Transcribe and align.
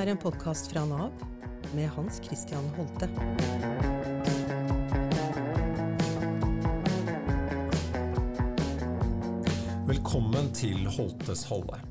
er 0.00 0.08
en 0.14 0.18
podkast 0.20 0.70
fra 0.72 0.80
Nav 0.88 1.10
med 1.76 1.90
Hans 1.92 2.22
Christian 2.24 2.64
Holte. 2.72 3.04
Velkommen 9.90 10.48
til 10.56 10.86
Holtes 10.88 11.42
Halle. 11.50 11.82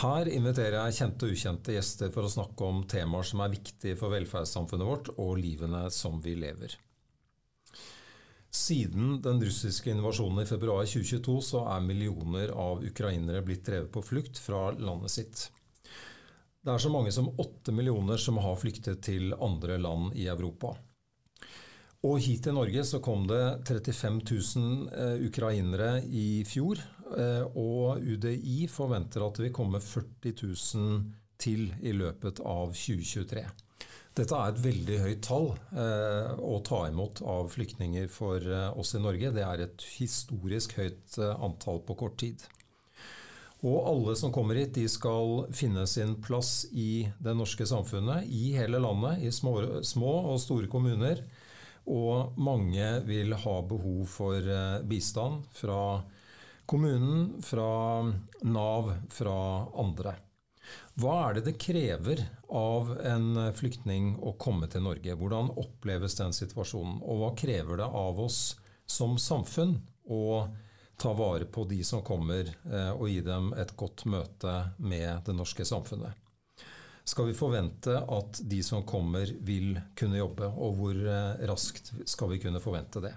Her 0.00 0.30
inviterer 0.32 0.80
jeg 0.80 0.96
kjente 0.96 1.28
og 1.28 1.36
ukjente 1.36 1.76
gjester 1.76 2.10
for 2.16 2.26
å 2.26 2.32
snakke 2.32 2.66
om 2.66 2.80
temaer 2.90 3.28
som 3.30 3.44
er 3.44 3.54
viktige 3.54 3.94
for 4.00 4.10
velferdssamfunnet 4.16 4.88
vårt 4.88 5.12
og 5.14 5.36
livene 5.38 5.84
som 5.94 6.18
vi 6.24 6.34
lever. 6.40 6.74
Siden 8.50 9.20
den 9.22 9.44
russiske 9.44 9.92
invasjonen 9.94 10.42
i 10.42 10.48
februar 10.50 10.90
2022 10.90 11.38
så 11.52 11.62
er 11.76 11.86
millioner 11.86 12.50
av 12.50 12.82
ukrainere 12.82 13.44
blitt 13.46 13.62
drevet 13.68 13.94
på 13.94 14.02
flukt 14.02 14.42
fra 14.42 14.72
landet 14.74 15.14
sitt. 15.14 15.46
Det 16.68 16.74
er 16.74 16.82
så 16.84 16.90
mange 16.92 17.08
som 17.08 17.30
åtte 17.40 17.72
millioner 17.72 18.20
som 18.20 18.36
har 18.44 18.58
flyktet 18.60 18.98
til 19.06 19.30
andre 19.32 19.78
land 19.80 20.10
i 20.20 20.26
Europa. 20.28 20.74
Og 22.04 22.18
hit 22.20 22.42
til 22.44 22.58
Norge 22.58 22.82
så 22.84 23.00
kom 23.00 23.24
det 23.30 23.40
35 23.64 24.18
000 24.28 24.90
eh, 24.92 25.22
ukrainere 25.24 26.02
i 26.04 26.42
fjor. 26.44 26.82
Eh, 27.16 27.56
og 27.56 28.04
UDI 28.04 28.66
forventer 28.68 29.24
at 29.24 29.40
det 29.40 29.46
vil 29.46 29.54
komme 29.56 29.80
40 29.80 30.34
000 30.42 31.00
til 31.40 31.72
i 31.80 31.94
løpet 31.96 32.44
av 32.44 32.76
2023. 32.76 33.46
Dette 34.20 34.36
er 34.36 34.52
et 34.52 34.62
veldig 34.68 35.00
høyt 35.06 35.24
tall 35.24 35.48
eh, 35.72 36.36
å 36.36 36.60
ta 36.68 36.82
imot 36.90 37.24
av 37.24 37.48
flyktninger 37.54 38.12
for 38.12 38.44
eh, 38.44 38.68
oss 38.76 38.92
i 38.92 39.00
Norge. 39.00 39.32
Det 39.32 39.48
er 39.48 39.64
et 39.64 39.88
historisk 39.96 40.76
høyt 40.82 41.16
eh, 41.16 41.32
antall 41.32 41.80
på 41.88 41.96
kort 42.04 42.20
tid. 42.20 42.44
Og 43.66 43.88
alle 43.90 44.14
som 44.18 44.30
kommer 44.34 44.58
hit, 44.60 44.76
de 44.76 44.86
skal 44.90 45.48
finne 45.56 45.82
sin 45.90 46.14
plass 46.22 46.68
i 46.70 47.08
det 47.18 47.34
norske 47.34 47.66
samfunnet, 47.66 48.28
i 48.30 48.52
hele 48.54 48.78
landet, 48.78 49.24
i 49.26 49.32
små, 49.34 49.82
små 49.82 50.12
og 50.30 50.38
store 50.42 50.70
kommuner. 50.70 51.24
Og 51.88 52.38
mange 52.38 52.86
vil 53.08 53.34
ha 53.34 53.56
behov 53.66 54.04
for 54.12 54.38
eh, 54.38 54.78
bistand 54.86 55.48
fra 55.56 55.80
kommunen, 56.68 57.42
fra 57.42 57.68
Nav, 58.46 58.92
fra 59.10 59.38
andre. 59.80 60.14
Hva 61.00 61.14
er 61.24 61.38
det 61.38 61.44
det 61.48 61.58
krever 61.62 62.22
av 62.52 62.90
en 63.06 63.28
flyktning 63.56 64.12
å 64.20 64.34
komme 64.38 64.68
til 64.70 64.84
Norge? 64.84 65.16
Hvordan 65.16 65.52
oppleves 65.58 66.18
den 66.18 66.34
situasjonen? 66.36 67.00
Og 67.00 67.22
hva 67.22 67.34
krever 67.38 67.80
det 67.80 67.88
av 67.88 68.20
oss 68.20 68.58
som 68.88 69.16
samfunn 69.20 69.78
å 70.04 70.22
ta 70.98 71.12
vare 71.16 71.46
på 71.46 71.64
de 71.70 71.82
som 71.86 72.02
kommer, 72.04 72.50
eh, 72.68 72.90
og 72.92 73.08
gi 73.08 73.20
dem 73.26 73.52
et 73.56 73.76
godt 73.78 74.06
møte 74.10 74.56
med 74.78 75.22
det 75.26 75.36
norske 75.38 75.66
samfunnet? 75.68 76.16
skal 77.08 77.30
vi 77.30 77.36
forvente 77.36 77.94
at 77.96 78.40
de 78.44 78.58
som 78.64 78.84
kommer, 78.86 79.30
vil 79.40 79.78
kunne 79.96 80.20
jobbe? 80.20 80.50
Og 80.60 80.76
hvor 80.76 80.98
eh, 80.98 81.46
raskt 81.48 81.92
skal 82.08 82.34
vi 82.34 82.40
kunne 82.42 82.60
forvente 82.60 83.00
det? 83.04 83.14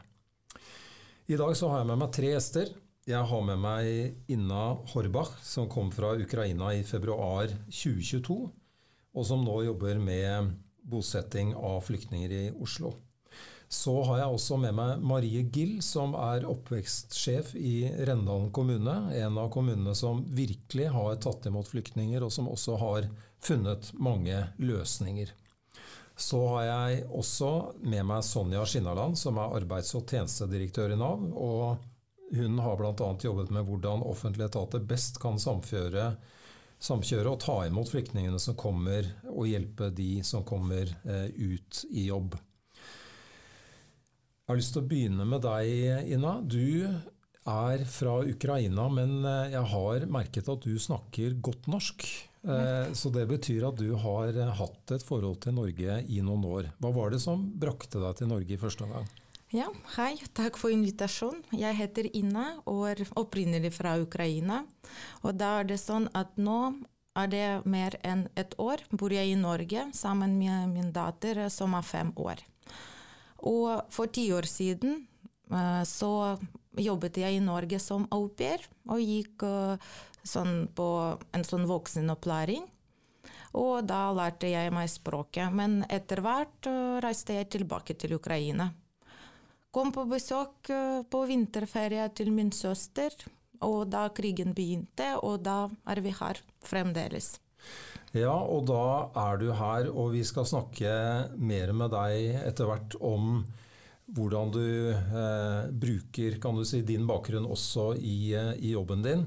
I 1.31 1.39
dag 1.39 1.51
så 1.57 1.69
har 1.71 1.81
jeg 1.81 1.91
med 1.91 1.99
meg 1.99 2.13
tre 2.15 2.31
gjester. 2.31 2.71
Jeg 3.09 3.27
har 3.27 3.43
med 3.43 3.59
meg 3.59 4.31
Inna 4.31 4.63
Horbach, 4.93 5.33
som 5.43 5.69
kom 5.71 5.91
fra 5.93 6.13
Ukraina 6.19 6.71
i 6.77 6.85
februar 6.87 7.51
2022, 7.67 8.37
og 9.11 9.27
som 9.27 9.43
nå 9.43 9.57
jobber 9.67 9.99
med 9.99 10.53
bosetting 10.91 11.55
av 11.57 11.81
flyktninger 11.87 12.35
i 12.37 12.43
Oslo. 12.63 12.93
Så 13.71 13.93
har 14.03 14.17
jeg 14.19 14.35
også 14.35 14.57
med 14.59 14.75
meg 14.75 15.03
Marie 15.07 15.45
Gill, 15.47 15.77
som 15.79 16.11
er 16.19 16.43
oppvekstsjef 16.43 17.53
i 17.55 17.87
Rendalen 18.03 18.49
kommune. 18.51 18.95
En 19.15 19.37
av 19.39 19.47
kommunene 19.53 19.93
som 19.95 20.25
virkelig 20.27 20.89
har 20.91 21.15
tatt 21.23 21.47
imot 21.47 21.71
flyktninger, 21.71 22.19
og 22.19 22.33
som 22.35 22.49
også 22.51 22.75
har 22.81 23.07
funnet 23.39 23.93
mange 23.95 24.41
løsninger. 24.59 25.31
Så 26.19 26.41
har 26.51 26.65
jeg 26.67 27.05
også 27.15 27.53
med 27.87 28.03
meg 28.11 28.27
Sonja 28.27 28.65
Skinnaland, 28.67 29.15
som 29.17 29.39
er 29.39 29.55
arbeids- 29.61 29.95
og 29.95 30.03
tjenestedirektør 30.03 30.91
i 30.91 30.99
Nav. 30.99 31.23
og 31.31 31.87
Hun 32.35 32.59
har 32.59 32.75
bl.a. 32.75 33.09
jobbet 33.23 33.55
med 33.55 33.65
hvordan 33.71 34.03
offentlige 34.03 34.51
etater 34.51 34.83
best 34.83 35.23
kan 35.23 35.39
samkjøre, 35.39 36.11
samkjøre 36.79 37.33
og 37.33 37.39
ta 37.47 37.61
imot 37.71 37.95
flyktningene 37.95 38.39
som 38.39 38.59
kommer, 38.59 39.07
og 39.31 39.47
hjelpe 39.47 39.93
de 39.95 40.13
som 40.27 40.43
kommer 40.43 40.91
eh, 41.07 41.27
ut 41.31 41.85
i 41.89 42.09
jobb. 42.11 42.35
Jeg 44.51 44.57
har 44.57 44.59
lyst 44.59 44.73
til 44.75 44.81
å 44.83 44.89
begynne 44.91 45.25
med 45.31 45.45
deg, 45.45 46.09
Ina. 46.11 46.31
Du 46.43 46.83
er 47.47 47.83
fra 47.87 48.17
Ukraina, 48.19 48.89
men 48.91 49.21
eh, 49.23 49.53
jeg 49.53 49.69
har 49.71 50.05
merket 50.11 50.49
at 50.51 50.67
du 50.67 50.73
snakker 50.75 51.37
godt 51.39 51.69
norsk. 51.71 52.03
Eh, 52.43 52.91
så 52.91 53.13
det 53.15 53.23
betyr 53.29 53.69
at 53.69 53.79
du 53.79 53.93
har 53.95 54.35
hatt 54.59 54.91
et 54.91 55.07
forhold 55.07 55.39
til 55.45 55.55
Norge 55.55 56.01
i 56.03 56.19
noen 56.19 56.43
år. 56.43 56.67
Hva 56.83 56.91
var 56.99 57.15
det 57.15 57.21
som 57.23 57.47
brakte 57.63 58.03
deg 58.03 58.19
til 58.19 58.31
Norge 58.33 58.51
i 58.51 58.59
første 58.59 58.83
omgang? 58.89 59.07
Ja, 59.55 59.71
hei. 59.95 60.17
Takk 60.35 60.59
for 60.59 60.75
invitasjonen. 60.75 61.47
Jeg 61.55 61.79
heter 61.79 62.11
Ina 62.11 62.49
og 62.65 62.89
er 62.91 63.07
opprinnelig 63.23 63.71
fra 63.79 63.95
Ukraina. 64.03 64.65
Og 65.23 65.39
da 65.39 65.61
er 65.61 65.71
det 65.71 65.79
sånn 65.79 66.11
at 66.11 66.35
nå 66.35 66.73
er 67.15 67.31
det 67.31 67.49
mer 67.63 67.95
enn 68.03 68.27
et 68.35 68.59
år 68.59 68.83
bor 68.91 69.15
jeg 69.15 69.31
i 69.31 69.39
Norge 69.39 69.93
sammen 69.95 70.35
med 70.43 70.75
min 70.75 70.91
datter 70.91 71.45
som 71.47 71.79
er 71.79 71.87
fem 71.87 72.11
år. 72.19 72.43
Og 73.47 73.87
for 73.93 74.11
ti 74.13 74.27
år 74.33 74.47
siden 74.49 75.01
uh, 75.51 75.83
så 75.87 76.37
jobbet 76.77 77.17
jeg 77.21 77.37
i 77.37 77.43
Norge 77.43 77.79
som 77.81 78.05
au 78.13 78.27
pair 78.29 78.63
og 78.89 79.01
gikk 79.01 79.45
uh, 79.47 79.81
sånn 80.23 80.67
på 80.75 80.87
en 81.33 81.47
sånn 81.47 81.65
voksenopplæring. 81.69 82.67
Og 83.57 83.83
da 83.83 84.05
lærte 84.15 84.47
jeg 84.47 84.71
meg 84.73 84.87
språket. 84.89 85.51
Men 85.51 85.81
etter 85.89 86.21
hvert 86.23 86.69
uh, 86.69 87.01
reiste 87.03 87.35
jeg 87.39 87.49
tilbake 87.57 87.97
til 87.97 88.15
Ukraina. 88.19 88.71
Kom 89.71 89.93
på 89.95 90.03
besøk 90.03 90.67
på 91.07 91.19
vinterferie 91.29 92.09
til 92.11 92.27
min 92.35 92.49
søster, 92.51 93.13
og 93.63 93.85
da 93.87 94.09
krigen 94.11 94.51
begynte, 94.51 95.13
og 95.23 95.45
da 95.45 95.69
er 95.87 96.01
vi 96.03 96.11
her 96.17 96.41
fremdeles. 96.67 97.37
Ja, 98.11 98.33
og 98.35 98.65
da 98.67 99.07
er 99.15 99.37
du 99.39 99.47
her, 99.55 99.87
og 99.87 100.11
vi 100.11 100.25
skal 100.27 100.47
snakke 100.47 100.91
mer 101.39 101.71
med 101.71 101.93
deg 101.93 102.41
etter 102.43 102.67
hvert 102.67 102.97
om 102.99 103.45
hvordan 104.11 104.51
du 104.51 104.65
eh, 104.91 105.69
bruker 105.71 106.35
kan 106.43 106.57
du 106.57 106.65
si, 106.67 106.81
din 106.83 107.05
bakgrunn 107.07 107.47
også 107.47 107.93
i, 107.95 108.33
eh, 108.35 108.51
i 108.59 108.73
jobben 108.73 109.05
din. 109.05 109.23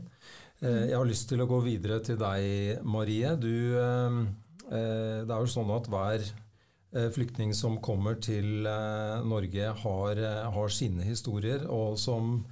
Eh, 0.61 0.91
jeg 0.91 0.99
har 0.99 1.09
lyst 1.09 1.31
til 1.31 1.41
å 1.41 1.49
gå 1.49 1.63
videre 1.65 2.03
til 2.05 2.19
deg, 2.21 2.85
Marie. 2.85 3.33
Du, 3.41 3.55
eh, 3.81 4.19
eh 4.69 5.25
det 5.25 5.33
er 5.33 5.41
jo 5.41 5.55
sånn 5.55 5.73
at 5.73 5.89
hver 5.89 6.21
eh, 6.21 7.09
flyktning 7.17 7.55
som 7.57 7.81
kommer 7.81 8.21
til 8.21 8.69
Norge, 9.25 9.73
har, 9.81 10.21
har 10.59 10.69
sine 10.69 11.09
historier, 11.09 11.65
og 11.73 11.97
som 11.99 12.45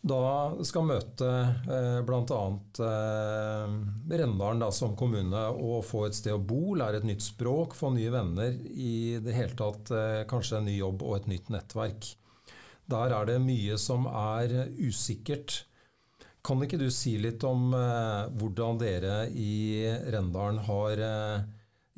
da 0.00 0.56
skal 0.64 0.86
møte 0.88 1.28
eh, 1.28 1.98
bl.a. 2.08 2.44
Eh, 2.86 3.74
Rendalen 4.16 4.62
da, 4.62 4.70
som 4.72 4.96
kommune 4.96 5.42
og 5.52 5.84
få 5.84 6.06
et 6.06 6.16
sted 6.16 6.32
å 6.32 6.40
bo, 6.40 6.72
lære 6.80 7.02
et 7.02 7.08
nytt 7.10 7.24
språk, 7.26 7.76
få 7.76 7.92
nye 7.92 8.12
venner, 8.12 8.56
i 8.56 9.20
det 9.20 9.36
hele 9.36 9.56
tatt 9.58 9.92
eh, 9.92 10.22
kanskje 10.30 10.60
en 10.60 10.70
ny 10.70 10.78
jobb 10.78 11.04
og 11.04 11.18
et 11.18 11.30
nytt 11.34 11.52
nettverk. 11.52 12.14
Der 12.90 13.14
er 13.14 13.28
det 13.28 13.38
mye 13.44 13.76
som 13.78 14.08
er 14.08 14.72
usikkert. 14.80 15.66
Kan 16.40 16.64
ikke 16.64 16.80
du 16.80 16.88
si 16.88 17.18
litt 17.20 17.44
om 17.44 17.68
eh, 17.76 18.32
hvordan 18.40 18.80
dere 18.80 19.22
i 19.28 19.84
Rendalen 20.08 20.64
har 20.64 21.06
eh, 21.10 21.46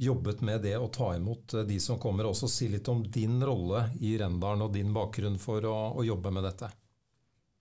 jobbet 0.02 0.42
med 0.42 0.66
det 0.66 0.74
å 0.74 0.90
ta 0.90 1.14
imot 1.14 1.54
de 1.70 1.78
som 1.78 2.02
kommer, 2.02 2.26
og 2.26 2.34
også 2.34 2.50
si 2.50 2.72
litt 2.74 2.90
om 2.90 3.06
din 3.06 3.38
rolle 3.46 3.92
i 4.02 4.16
Rendalen 4.18 4.66
og 4.66 4.74
din 4.74 4.90
bakgrunn 4.90 5.38
for 5.38 5.62
å, 5.70 5.76
å 5.94 6.02
jobbe 6.02 6.34
med 6.34 6.50
dette? 6.50 6.74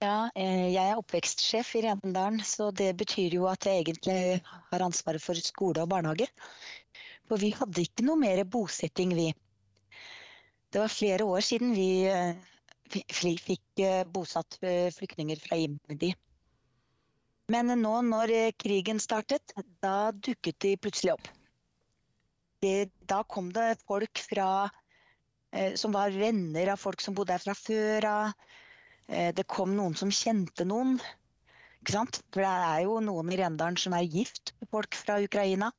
Ja, 0.02 0.32
eh, 0.34 0.72
jeg 0.74 0.82
er 0.82 0.98
oppvekstsjef 0.98 1.76
i 1.78 1.82
Rendalen, 1.86 2.40
så 2.42 2.72
det 2.74 2.90
betyr 2.98 3.36
jo 3.38 3.44
at 3.46 3.68
jeg 3.70 3.84
egentlig 3.84 4.40
har 4.72 4.82
ansvaret 4.82 5.22
for 5.22 5.38
skole 5.38 5.84
og 5.84 5.92
barnehage. 5.92 6.26
For 7.30 7.38
vi 7.38 7.52
hadde 7.54 7.84
ikke 7.84 8.08
noe 8.08 8.18
mer 8.18 8.42
bosetting, 8.50 9.14
vi. 9.14 9.28
Det 10.74 10.82
var 10.82 10.90
flere 10.90 11.28
år 11.30 11.46
siden 11.46 11.76
vi 11.78 12.08
eh, 12.10 12.34
fikk 13.14 13.84
eh, 13.86 14.02
bosatt 14.10 14.58
flyktninger 14.98 15.38
fra 15.44 15.60
IMDi. 15.62 16.10
Men 17.54 17.70
nå 17.84 17.94
når 18.08 18.34
krigen 18.58 18.98
startet, 19.04 19.54
da 19.86 20.10
dukket 20.16 20.58
de 20.66 20.74
plutselig 20.82 21.14
opp. 21.14 21.30
Det, 22.66 22.90
da 23.06 23.22
kom 23.22 23.54
det 23.54 23.76
folk 23.84 24.22
fra, 24.24 24.50
som 25.76 25.94
var 25.94 26.16
venner 26.16 26.74
av 26.74 26.80
folk 26.80 27.02
som 27.04 27.18
bodde 27.18 27.36
her 27.36 27.44
fra 27.44 27.58
før 27.58 28.08
av 28.08 28.52
det 29.12 29.44
kom 29.52 29.74
noen 29.76 29.98
som 30.00 30.12
kjente 30.14 30.64
noen. 30.68 30.96
Ikke 31.82 31.96
sant? 31.96 32.20
For 32.32 32.46
det 32.46 32.52
er 32.52 32.84
jo 32.86 33.00
noen 33.04 33.32
i 33.34 33.38
Rendalen 33.40 33.80
som 33.82 33.96
er 33.98 34.06
gift 34.06 34.54
med 34.62 34.70
folk 34.72 34.96
fra 34.96 35.18
Ukraina. 35.24 35.72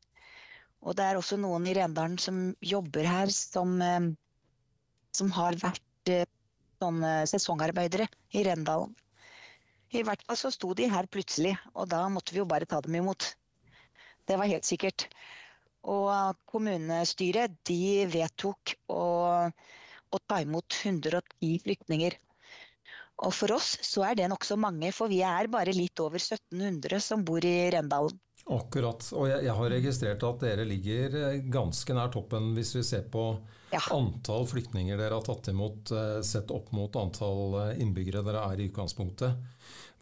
Og 0.83 0.97
det 0.99 1.05
er 1.07 1.19
også 1.19 1.39
noen 1.39 1.69
i 1.71 1.75
Rendalen 1.79 2.19
som 2.19 2.41
jobber 2.59 3.07
her 3.07 3.31
som, 3.35 3.77
eh, 3.83 4.09
som 5.15 5.31
har 5.37 5.59
vært 5.63 6.11
eh, 6.11 6.27
sånne 6.83 7.13
sesongarbeidere 7.31 8.09
i 8.35 8.43
Rendalen. 8.49 8.97
I 9.93 10.03
hvert 10.09 10.25
fall 10.27 10.39
så 10.41 10.51
sto 10.51 10.73
de 10.75 10.89
her 10.91 11.07
plutselig, 11.13 11.53
og 11.77 11.91
da 11.93 12.01
måtte 12.11 12.33
vi 12.35 12.41
jo 12.41 12.49
bare 12.49 12.67
ta 12.67 12.81
dem 12.83 12.97
imot. 12.99 13.35
Det 14.27 14.39
var 14.41 14.51
helt 14.51 14.67
sikkert. 14.67 15.07
Og 15.83 16.35
kommunestyret 16.49 17.55
de 17.69 18.07
vedtok 18.11 18.75
å, 18.91 19.05
å 19.53 20.21
ta 20.27 20.41
imot 20.43 20.79
110 20.81 21.59
flyktninger. 21.67 22.17
Og 23.23 23.35
for 23.35 23.55
oss 23.55 23.77
så 23.87 24.05
er 24.09 24.19
det 24.19 24.29
nokså 24.33 24.57
mange, 24.59 24.91
for 24.95 25.11
vi 25.13 25.21
er 25.27 25.51
bare 25.53 25.75
litt 25.77 26.01
over 26.03 26.19
1700 26.19 27.03
som 27.03 27.25
bor 27.27 27.45
i 27.47 27.71
Rendalen. 27.71 28.19
Akkurat. 28.51 29.05
Og 29.15 29.29
jeg, 29.31 29.45
jeg, 29.47 29.55
har 29.55 29.71
registrert 29.71 30.25
at 30.27 30.41
dere 30.43 30.65
ligger 30.67 31.15
eh, 31.21 31.43
ganske 31.53 31.95
nær 31.95 32.11
toppen 32.11 32.51
hvis 32.57 32.73
vi 32.75 32.83
ser 32.87 33.05
på 33.13 33.27
ja. 33.71 33.81
antall 33.95 34.49
flyktninger 34.51 34.99
dere 34.99 35.15
har 35.15 35.27
tatt 35.27 35.53
imot 35.53 35.93
eh, 35.95 36.19
sett 36.27 36.51
opp 36.51 36.73
mot 36.75 36.97
antall 36.99 37.55
eh, 37.61 37.83
innbyggere 37.85 38.25
dere 38.27 38.43
er 38.51 38.59
i 38.59 38.67
utgangspunktet. 38.73 39.39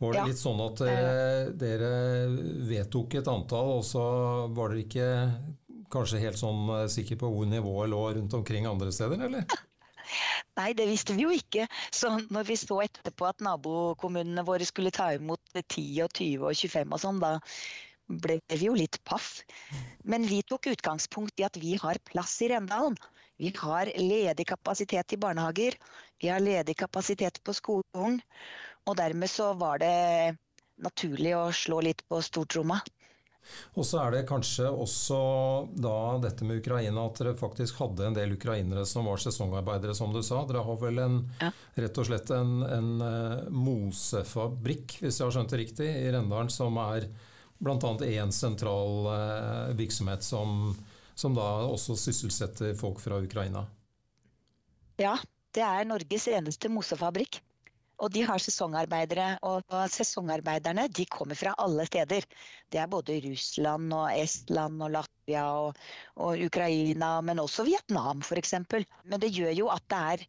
Var 0.00 0.17
det 0.17 0.22
ja. 0.22 0.28
litt 0.31 0.40
sånn 0.40 0.62
at 0.64 0.81
dere, 0.81 1.50
dere, 1.61 1.90
vedtok 2.70 3.19
et 3.20 3.28
antall, 3.28 3.75
og 3.76 3.84
så 3.84 4.05
var 4.56 4.72
dere 4.72 4.87
ikke 4.87 5.08
kanskje 5.93 6.22
helt 6.22 6.40
sånn 6.40 6.70
sikre 6.88 7.19
på 7.20 7.28
hvor 7.28 7.50
nivået 7.50 7.93
lå 7.93 8.00
rundt 8.17 8.38
omkring 8.38 8.64
andre 8.70 8.94
steder, 8.96 9.26
eller? 9.28 9.44
Nei, 10.59 10.73
det 10.77 10.89
visste 10.91 11.17
vi 11.17 11.27
jo 11.27 11.35
ikke. 11.35 11.67
Så 11.95 12.12
når 12.31 12.49
vi 12.49 12.59
så 12.61 12.81
etterpå 12.85 13.29
at 13.29 13.45
nabokommunene 13.45 14.45
våre 14.47 14.67
skulle 14.69 14.93
ta 14.95 15.11
imot 15.17 15.43
10 15.55 16.05
og 16.07 16.12
20 16.17 16.49
og 16.51 16.59
25 16.59 16.97
og 16.97 17.03
sånn, 17.05 17.23
da 17.23 17.37
ble 18.11 18.41
vi 18.51 18.67
jo 18.67 18.75
litt 18.75 18.99
paff. 19.07 19.41
Men 20.03 20.27
vi 20.27 20.43
tok 20.43 20.71
utgangspunkt 20.73 21.41
i 21.41 21.47
at 21.47 21.59
vi 21.62 21.77
har 21.81 22.03
plass 22.11 22.41
i 22.43 22.51
Rendalen. 22.53 22.99
Vi 23.41 23.53
har 23.57 23.89
ledig 23.97 24.47
kapasitet 24.51 25.15
i 25.15 25.21
barnehager. 25.21 25.77
Vi 26.21 26.29
har 26.29 26.43
ledig 26.43 26.77
kapasitet 26.77 27.41
på 27.45 27.55
skolen. 27.56 28.19
Og 28.89 28.97
dermed 28.99 29.31
så 29.31 29.53
var 29.56 29.81
det 29.81 30.37
naturlig 30.81 31.37
å 31.37 31.47
slå 31.55 31.81
litt 31.85 32.03
på 32.09 32.21
stortromma. 32.25 32.81
Og 33.79 33.87
så 33.87 34.01
er 34.03 34.15
det 34.15 34.27
kanskje 34.29 34.69
også 34.69 35.19
da 35.75 35.95
dette 36.23 36.47
med 36.47 36.61
Ukraina, 36.61 37.07
at 37.07 37.19
dere 37.21 37.37
faktisk 37.39 37.81
hadde 37.83 38.07
en 38.07 38.17
del 38.17 38.35
ukrainere 38.37 38.85
som 38.89 39.09
var 39.11 39.23
sesongarbeidere, 39.23 39.95
som 39.97 40.15
du 40.15 40.21
sa. 40.27 40.43
Dere 40.49 40.65
har 40.67 40.79
vel 40.83 41.01
en, 41.03 41.19
ja. 41.41 41.51
rett 41.81 42.01
og 42.03 42.09
slett 42.11 42.31
en, 42.35 42.61
en 42.67 42.93
uh, 43.03 43.49
mosefabrikk, 43.51 45.01
hvis 45.03 45.21
jeg 45.21 45.27
har 45.27 45.37
skjønt 45.37 45.55
det 45.55 45.63
riktig, 45.65 45.91
i 45.91 46.13
Rendalen, 46.15 46.53
som 46.53 46.79
er 46.83 47.09
bl.a. 47.61 47.93
én 48.07 48.33
sentral 48.33 49.11
eh, 49.13 49.75
virksomhet 49.77 50.25
som, 50.25 50.73
som, 51.15 51.35
da 51.37 51.67
også 51.69 51.97
sysselsetter 52.01 52.73
folk 52.79 53.03
fra 53.05 53.19
Ukraina. 53.21 53.67
Ja, 55.01 55.19
det 55.53 55.65
er 55.65 55.85
Norges 55.89 56.27
eneste 56.33 56.71
mosefabrikk. 56.73 57.43
Og 58.00 58.12
de 58.14 58.25
har 58.25 58.41
sesongarbeidere. 58.41 59.35
Og 59.47 59.75
sesongarbeiderne 59.93 60.87
de 60.88 61.06
kommer 61.11 61.38
fra 61.38 61.55
alle 61.61 61.87
steder. 61.88 62.26
Det 62.73 62.81
er 62.81 62.91
både 62.91 63.20
Russland 63.25 63.93
og 63.97 64.08
Estland 64.14 64.82
og 64.82 64.94
Latvia 64.97 65.47
og, 65.61 65.81
og 66.17 66.44
Ukraina, 66.49 67.19
men 67.25 67.43
også 67.43 67.67
Vietnam 67.69 68.25
f.eks. 68.25 68.56
Men 69.05 69.20
det 69.20 69.35
gjør 69.37 69.52
jo 69.58 69.69
at 69.73 69.85
det 69.93 70.00
er 70.00 70.26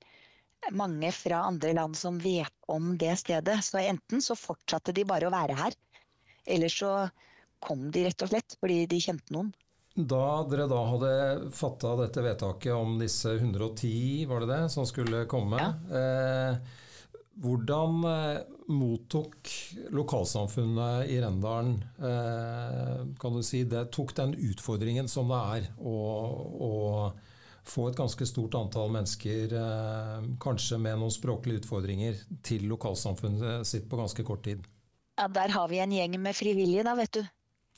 mange 0.77 1.11
fra 1.15 1.45
andre 1.47 1.73
land 1.73 1.97
som 1.97 2.19
vet 2.21 2.53
om 2.71 2.93
det 3.01 3.15
stedet. 3.23 3.57
Så 3.65 3.81
enten 3.81 4.21
så 4.21 4.37
fortsatte 4.37 4.93
de 4.95 5.07
bare 5.07 5.29
å 5.29 5.33
være 5.33 5.57
her, 5.57 5.77
eller 6.45 6.71
så 6.71 6.93
kom 7.61 7.89
de 7.93 8.07
rett 8.07 8.23
og 8.25 8.31
slett 8.31 8.57
fordi 8.59 8.85
de 8.89 9.01
kjente 9.01 9.33
noen. 9.33 9.51
Da 9.91 10.43
dere 10.47 10.69
da 10.71 10.79
hadde 10.87 11.15
fatta 11.51 11.97
dette 11.99 12.21
vedtaket 12.23 12.71
om 12.71 12.95
disse 13.01 13.33
110, 13.35 14.23
var 14.29 14.45
det 14.45 14.53
det, 14.53 14.61
som 14.71 14.87
skulle 14.87 15.25
komme. 15.29 15.59
Ja. 15.59 15.73
Eh, 15.99 16.79
hvordan 17.39 18.03
eh, 18.03 18.39
mottok 18.67 19.49
lokalsamfunnet 19.95 21.09
i 21.11 21.19
Rendalen 21.23 21.77
eh, 21.97 23.03
kan 23.19 23.35
du 23.35 23.41
si, 23.45 23.63
det 23.63 23.87
tok 23.95 24.13
den 24.17 24.35
utfordringen 24.35 25.07
som 25.11 25.31
det 25.31 25.39
er 25.55 25.69
å, 25.79 25.95
å 26.51 26.71
få 27.67 27.87
et 27.89 27.99
ganske 27.99 28.25
stort 28.27 28.57
antall 28.59 28.91
mennesker, 28.93 29.55
eh, 29.57 30.29
kanskje 30.43 30.79
med 30.81 30.99
noen 30.99 31.13
språklige 31.13 31.63
utfordringer, 31.63 32.19
til 32.43 32.67
lokalsamfunnet 32.71 33.67
sitt 33.69 33.87
på 33.89 33.99
ganske 34.01 34.25
kort 34.27 34.43
tid? 34.47 34.65
Ja, 35.19 35.29
Der 35.31 35.53
har 35.53 35.69
vi 35.71 35.79
en 35.79 35.93
gjeng 35.95 36.17
med 36.19 36.35
frivillige, 36.35 36.83
da, 36.87 36.97
vet 36.99 37.13
du. 37.15 37.21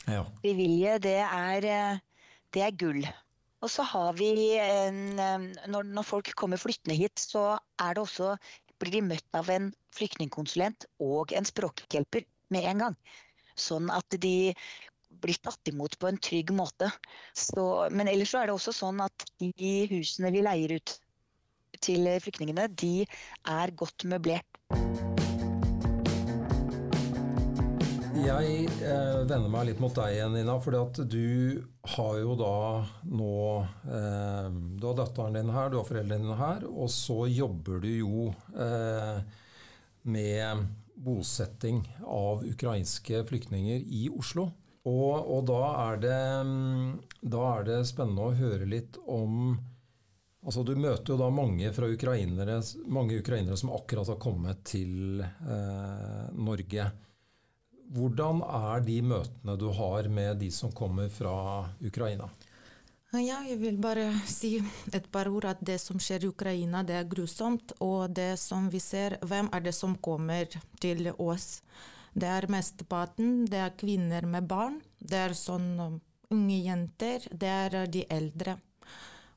Ja. 0.08 0.24
Frivillige, 0.42 0.98
det 1.04 1.20
er, 1.28 2.00
det 2.54 2.64
er, 2.64 2.74
gull. 2.80 3.04
Og 3.64 3.72
så 3.72 3.86
har 3.88 4.16
vi 4.18 4.30
når, 5.72 6.04
folk 6.04 6.34
kommer 6.36 6.60
flyttende 6.60 6.98
hit, 7.00 7.20
så 7.20 7.54
er 7.80 7.96
det 7.96 8.04
også, 8.04 8.34
blir 8.84 8.98
de 8.98 9.04
møtt 9.14 9.38
av 9.40 9.50
en 9.54 9.72
flyktningkonsulent 9.96 10.88
og 11.04 11.34
en 11.38 11.48
språkhjelper 11.48 12.28
med 12.54 12.68
en 12.72 12.84
gang. 12.86 12.98
Sånn 13.60 13.90
at 13.94 14.18
de 14.24 14.54
blir 15.24 15.40
tatt 15.46 15.70
imot 15.70 15.96
på 16.02 16.10
en 16.10 16.20
trygg 16.28 16.52
måte. 16.56 16.90
Så, 17.38 17.88
men 17.94 18.10
ellers 18.12 18.34
er 18.38 18.50
det 18.50 18.58
også 18.58 18.74
sånn 18.76 19.02
at 19.06 19.28
de 19.40 19.74
husene 19.94 20.34
vi 20.34 20.44
leier 20.46 20.78
ut 20.78 20.98
til 21.84 22.08
flyktningene, 22.24 22.70
de 22.80 23.06
er 23.50 23.76
godt 23.80 24.08
møblert. 24.10 25.23
Jeg 28.24 28.68
eh, 28.80 29.22
vender 29.28 29.50
meg 29.52 29.66
litt 29.68 29.82
mot 29.84 29.92
deg 29.98 30.14
igjen, 30.16 30.36
Nina. 30.38 30.54
For 30.64 31.04
du 31.12 31.64
har 31.96 32.20
jo 32.22 32.36
da 32.40 32.54
nå 33.12 33.34
eh, 33.84 34.48
Du 34.80 34.86
har 34.88 34.96
datteren 34.96 35.36
din 35.36 35.52
her, 35.52 35.72
du 35.72 35.80
har 35.82 35.88
foreldrene 35.88 36.24
dine 36.24 36.38
her, 36.40 36.64
og 36.70 36.88
så 36.94 37.26
jobber 37.28 37.84
du 37.84 37.90
jo 37.90 38.30
eh, 38.56 39.20
med 40.08 40.64
bosetting 41.04 41.84
av 42.08 42.46
ukrainske 42.48 43.26
flyktninger 43.28 43.84
i 43.84 44.08
Oslo. 44.14 44.48
Og, 44.88 45.14
og 45.20 45.44
da, 45.48 45.62
er 45.90 46.02
det, 46.04 46.24
da, 47.20 47.44
er 47.58 47.68
det, 47.68 47.84
spennende 47.92 48.30
å 48.30 48.40
høre 48.40 48.68
litt 48.68 49.00
om 49.04 49.56
Altså, 50.44 50.60
du 50.68 50.74
møter 50.76 51.14
jo 51.14 51.16
da 51.16 51.30
mange, 51.32 51.70
ukrainere, 51.72 52.58
mange 52.92 53.16
ukrainere 53.22 53.56
som 53.56 53.70
akkurat 53.72 54.10
har 54.12 54.18
kommet 54.20 54.66
til 54.68 55.22
eh, 55.24 56.26
Norge. 56.36 56.88
Hvordan 57.94 58.42
er 58.42 58.82
de 58.82 58.96
møtene 59.06 59.54
du 59.60 59.68
har 59.78 60.08
med 60.10 60.40
de 60.42 60.50
som 60.52 60.72
kommer 60.74 61.12
fra 61.14 61.36
Ukraina? 61.86 62.30
Ja, 63.14 63.44
jeg 63.46 63.60
vil 63.62 63.76
bare 63.78 64.08
si 64.26 64.56
et 64.90 65.06
par 65.14 65.30
ord 65.30 65.46
at 65.46 65.60
det 65.62 65.76
som 65.78 66.00
skjer 66.02 66.24
i 66.26 66.32
Ukraina, 66.32 66.82
det 66.82 66.96
er 66.98 67.10
grusomt. 67.10 67.76
Og 67.86 68.10
det 68.10 68.40
som 68.42 68.72
vi 68.74 68.82
ser, 68.82 69.20
hvem 69.22 69.52
er 69.54 69.62
det 69.68 69.76
som 69.78 69.94
kommer 70.02 70.50
til 70.82 71.12
oss? 71.22 71.62
Det 72.18 72.26
er 72.26 72.50
mesteparten, 72.50 73.46
det 73.46 73.62
er 73.62 73.78
kvinner 73.78 74.26
med 74.26 74.50
barn. 74.50 74.82
Det 74.98 75.20
er 75.28 75.38
sånn 75.38 75.70
um, 75.78 76.02
unge 76.34 76.58
jenter. 76.66 77.30
Det 77.30 77.54
er 77.62 77.78
uh, 77.84 77.86
de 77.86 78.08
eldre. 78.10 78.58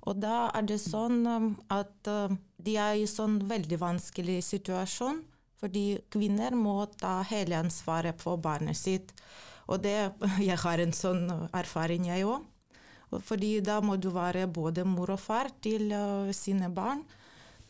Og 0.09 0.17
da 0.25 0.47
er 0.57 0.65
det 0.73 0.81
sånn 0.81 1.21
um, 1.29 1.53
at 1.69 2.09
uh, 2.09 2.33
de 2.57 2.81
er 2.81 3.03
i 3.03 3.09
sånn 3.11 3.43
veldig 3.45 3.81
vanskelig 3.85 4.41
situasjon. 4.55 5.21
Fordi 5.61 5.87
kvinner 6.13 6.55
må 6.57 6.83
ta 7.01 7.21
hele 7.31 7.57
ansvaret 7.59 8.19
på 8.21 8.37
barnet 8.37 8.77
sitt. 8.77 9.15
Og 9.67 9.83
det, 9.83 9.97
jeg 10.49 10.59
har 10.63 10.83
en 10.83 10.95
sånn 10.95 11.27
erfaring, 11.57 12.09
jeg 12.11 12.29
òg. 12.29 12.45
Fordi 13.23 13.61
da 13.65 13.79
må 13.85 13.97
du 14.01 14.11
være 14.15 14.49
både 14.51 14.85
mor 14.87 15.15
og 15.15 15.21
far 15.23 15.51
til 15.63 15.93
uh, 15.95 16.33
sine 16.35 16.69
barn. 16.75 17.05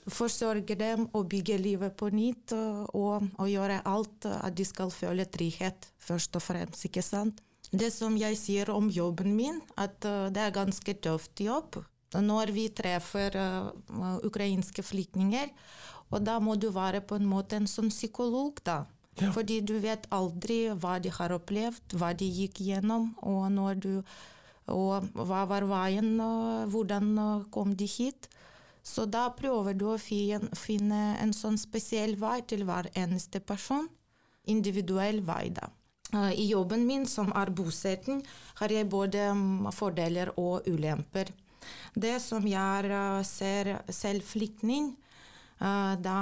Forsørge 0.06 0.76
dem 0.78 1.08
og 1.18 1.26
bygge 1.32 1.58
livet 1.60 1.96
på 1.98 2.08
nytt. 2.14 2.54
Uh, 2.56 2.84
og, 2.96 3.26
og, 3.36 3.48
gjøre 3.50 3.82
alt 3.84 4.28
uh, 4.28 4.38
at 4.46 4.56
de 4.56 4.64
skal 4.66 4.92
føle 4.94 5.26
trygghet, 5.28 5.90
først 6.00 6.38
og 6.40 6.46
fremst. 6.46 6.86
ikke 6.88 7.04
sant? 7.04 7.42
Det 7.66 7.90
som 7.92 8.16
jeg 8.16 8.38
sier 8.38 8.70
om 8.72 8.88
jobben 8.92 9.34
min, 9.34 9.58
at 9.76 9.98
det 10.30 10.38
er 10.38 10.54
ganske 10.54 10.92
tøft 11.02 11.40
jobb. 11.42 11.80
Når 12.14 12.52
vi 12.54 12.68
treffer 12.70 13.34
ukrainske 14.24 14.84
flyktninger, 14.86 15.50
og 16.10 16.22
da 16.26 16.38
må 16.42 16.54
du 16.54 16.68
være 16.74 17.02
på 17.02 17.18
en 17.18 17.26
måte 17.28 17.58
en 17.58 17.68
sånn 17.70 17.90
psykolog, 17.90 18.60
da. 18.66 18.84
Ja. 19.16 19.30
Fordi 19.32 19.62
du 19.64 19.78
vet 19.80 20.04
aldri 20.12 20.66
hva 20.76 20.98
de 21.00 21.10
har 21.12 21.32
opplevd, 21.32 21.96
hva 21.96 22.12
de 22.12 22.28
gikk 22.28 22.60
gjennom, 22.60 23.14
og, 23.24 23.80
du, 23.80 24.02
og 24.72 25.08
hva 25.16 25.44
var 25.48 25.66
veien, 25.70 26.18
og 26.20 26.72
hvordan 26.72 27.14
kom 27.52 27.72
de 27.78 27.88
hit. 27.90 28.28
Så 28.86 29.06
da 29.10 29.26
prøver 29.34 29.74
du 29.74 29.88
å 29.90 29.96
finne 29.98 31.00
en 31.18 31.32
sånn 31.34 31.56
spesiell 31.58 32.14
vei 32.20 32.38
til 32.46 32.62
hver 32.68 32.90
eneste 32.94 33.40
person. 33.40 33.88
Individuell 34.46 35.24
vei, 35.26 35.48
da. 35.50 35.72
I 36.14 36.44
jobben 36.52 36.84
min, 36.86 37.08
som 37.10 37.32
er 37.34 37.50
bosetting, 37.50 38.20
har 38.60 38.70
jeg 38.70 38.86
både 38.92 39.32
fordeler 39.74 40.30
og 40.38 40.68
ulemper. 40.70 41.32
Det 41.98 42.14
som 42.22 42.46
jeg 42.46 43.24
ser 43.26 43.72
selv 43.90 44.22
flyktning, 44.22 44.92
Eh, 44.94 45.05
da 45.58 46.16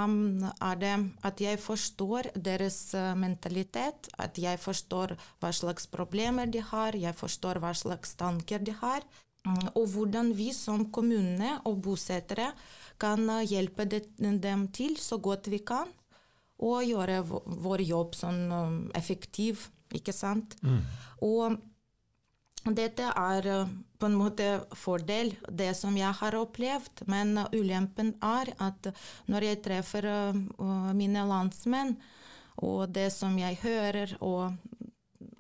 er 0.63 0.77
det 0.79 0.95
at 1.27 1.41
jeg 1.43 1.59
forstår 1.59 2.31
deres 2.39 2.95
eh, 2.95 3.15
mentalitet, 3.19 4.09
at 4.19 4.39
jeg 4.39 4.61
forstår 4.63 5.17
hva 5.43 5.51
slags 5.51 5.89
problemer 5.91 6.47
de 6.47 6.63
har, 6.63 6.95
jeg 6.95 7.15
forstår 7.19 7.59
hva 7.59 7.73
slags 7.75 8.15
tanker 8.15 8.63
de 8.63 8.77
har, 8.79 9.03
mm, 9.43 9.75
og 9.75 9.89
hvordan 9.91 10.31
vi 10.39 10.53
som 10.55 10.87
kommune 10.95 11.59
og 11.67 11.83
bosettere 11.83 12.53
kan 12.99 13.27
eh, 13.41 13.47
hjelpe 13.51 13.89
dem 13.91 14.69
til 14.71 14.97
så 15.03 15.19
godt 15.19 15.51
vi 15.51 15.65
kan, 15.67 15.91
og 16.63 16.87
gjøre 16.87 17.25
vår 17.27 17.83
jobb 17.83 18.15
sånn 18.15 18.93
effektiv, 18.95 19.67
ikke 19.95 20.15
sant. 20.15 20.55
Mm. 20.63 20.79
Og 21.27 21.59
dette 22.73 23.11
er 23.13 23.49
uh, 23.51 23.73
på 24.01 24.09
en 24.09 24.17
måte 24.17 24.49
fordel, 24.79 25.35
det 25.49 25.73
som 25.77 25.97
jeg 25.99 26.13
har 26.21 26.37
opplevd. 26.39 27.05
Men 27.11 27.37
ulempen 27.53 28.15
er 28.25 28.55
at 28.63 28.89
når 29.29 29.49
jeg 29.51 29.63
treffer 29.67 30.09
uh, 30.09 30.93
mine 30.97 31.27
landsmenn, 31.29 31.97
og 32.63 32.89
det 32.95 33.11
som 33.13 33.35
jeg 33.39 33.59
hører, 33.65 34.17
og 34.23 34.55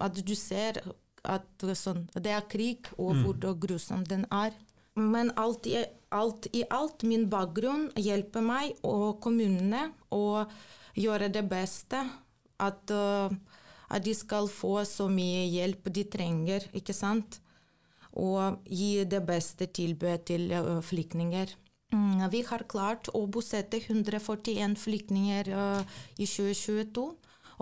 at 0.02 0.18
du 0.26 0.34
ser 0.34 0.80
at 1.24 1.66
sånn, 1.78 2.04
det 2.14 2.32
er 2.34 2.48
krig, 2.50 2.90
og 2.98 3.14
hvor 3.22 3.36
mm. 3.38 3.60
grusom 3.62 4.04
den 4.08 4.26
er. 4.34 4.52
Men 4.94 5.32
alt 5.40 5.66
i, 5.66 5.78
alt 6.14 6.48
i 6.52 6.64
alt, 6.70 7.02
min 7.08 7.26
bakgrunn 7.30 7.88
hjelper 7.98 8.44
meg 8.44 8.76
og 8.86 9.20
kommunene 9.24 9.88
å 10.14 10.44
gjøre 10.98 11.30
det 11.34 11.46
beste. 11.50 12.04
At, 12.62 12.92
uh, 12.92 13.32
at, 13.94 14.04
de 14.04 14.14
skal 14.16 14.48
få 14.50 14.80
så 14.88 15.08
mye 15.12 15.46
hjelp 15.52 15.90
de 15.94 16.04
trenger, 16.10 16.66
ikke 16.76 16.96
sant? 16.96 17.40
Og 18.14 18.62
gi 18.70 19.04
det 19.10 19.22
beste 19.26 19.66
tilbudet 19.66 20.26
til 20.30 20.52
flyktninger. 20.86 21.54
Mm, 21.94 22.24
vi 22.30 22.42
har 22.46 22.66
klart 22.70 23.10
å 23.14 23.24
bosette 23.30 23.80
141 23.82 24.76
flyktninger 24.78 25.50
i 25.50 26.26
2022, 26.26 27.06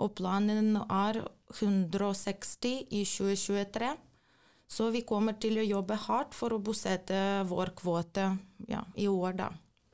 og 0.01 0.15
planen 0.17 0.77
er 0.87 1.21
160 1.53 2.89
i 2.89 3.03
2023. 3.05 3.93
Så 4.73 4.89
vi 4.93 5.03
kommer 5.05 5.37
til 5.37 5.59
å 5.61 5.65
jobbe 5.65 5.97
hardt 6.07 6.33
for 6.37 6.53
å 6.55 6.61
bosette 6.63 7.17
vår 7.49 7.73
kvote 7.77 8.31
ja, 8.69 8.81
i 8.97 9.09
år, 9.09 9.35
da. 9.37 9.49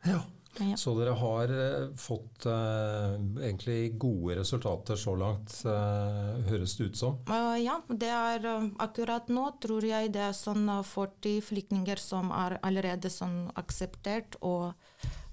Ja. 0.08 0.22
Ja. 0.58 0.78
Så 0.78 0.96
dere 0.98 1.14
har 1.16 1.52
uh, 1.54 1.92
fått 1.96 2.46
eh, 2.50 3.14
egentlig 3.46 3.94
gode 4.02 4.40
resultater 4.40 4.98
så 5.00 5.14
langt, 5.16 5.54
eh, 5.70 6.50
høres 6.50 6.74
det 6.76 6.90
ut 6.90 6.98
som? 7.00 7.20
ja, 7.62 7.78
det 7.88 8.10
er 8.10 8.48
akkurat 8.82 9.30
nå 9.32 9.46
tror 9.62 9.86
jeg 9.86 10.12
det 10.16 10.24
er 10.30 10.36
sånn 10.36 10.66
40 10.68 11.40
flyktninger 11.46 12.02
som 12.02 12.34
er 12.36 12.58
allerede 12.66 13.12
sånn 13.14 13.46
akseptert, 13.60 14.40
og 14.42 14.74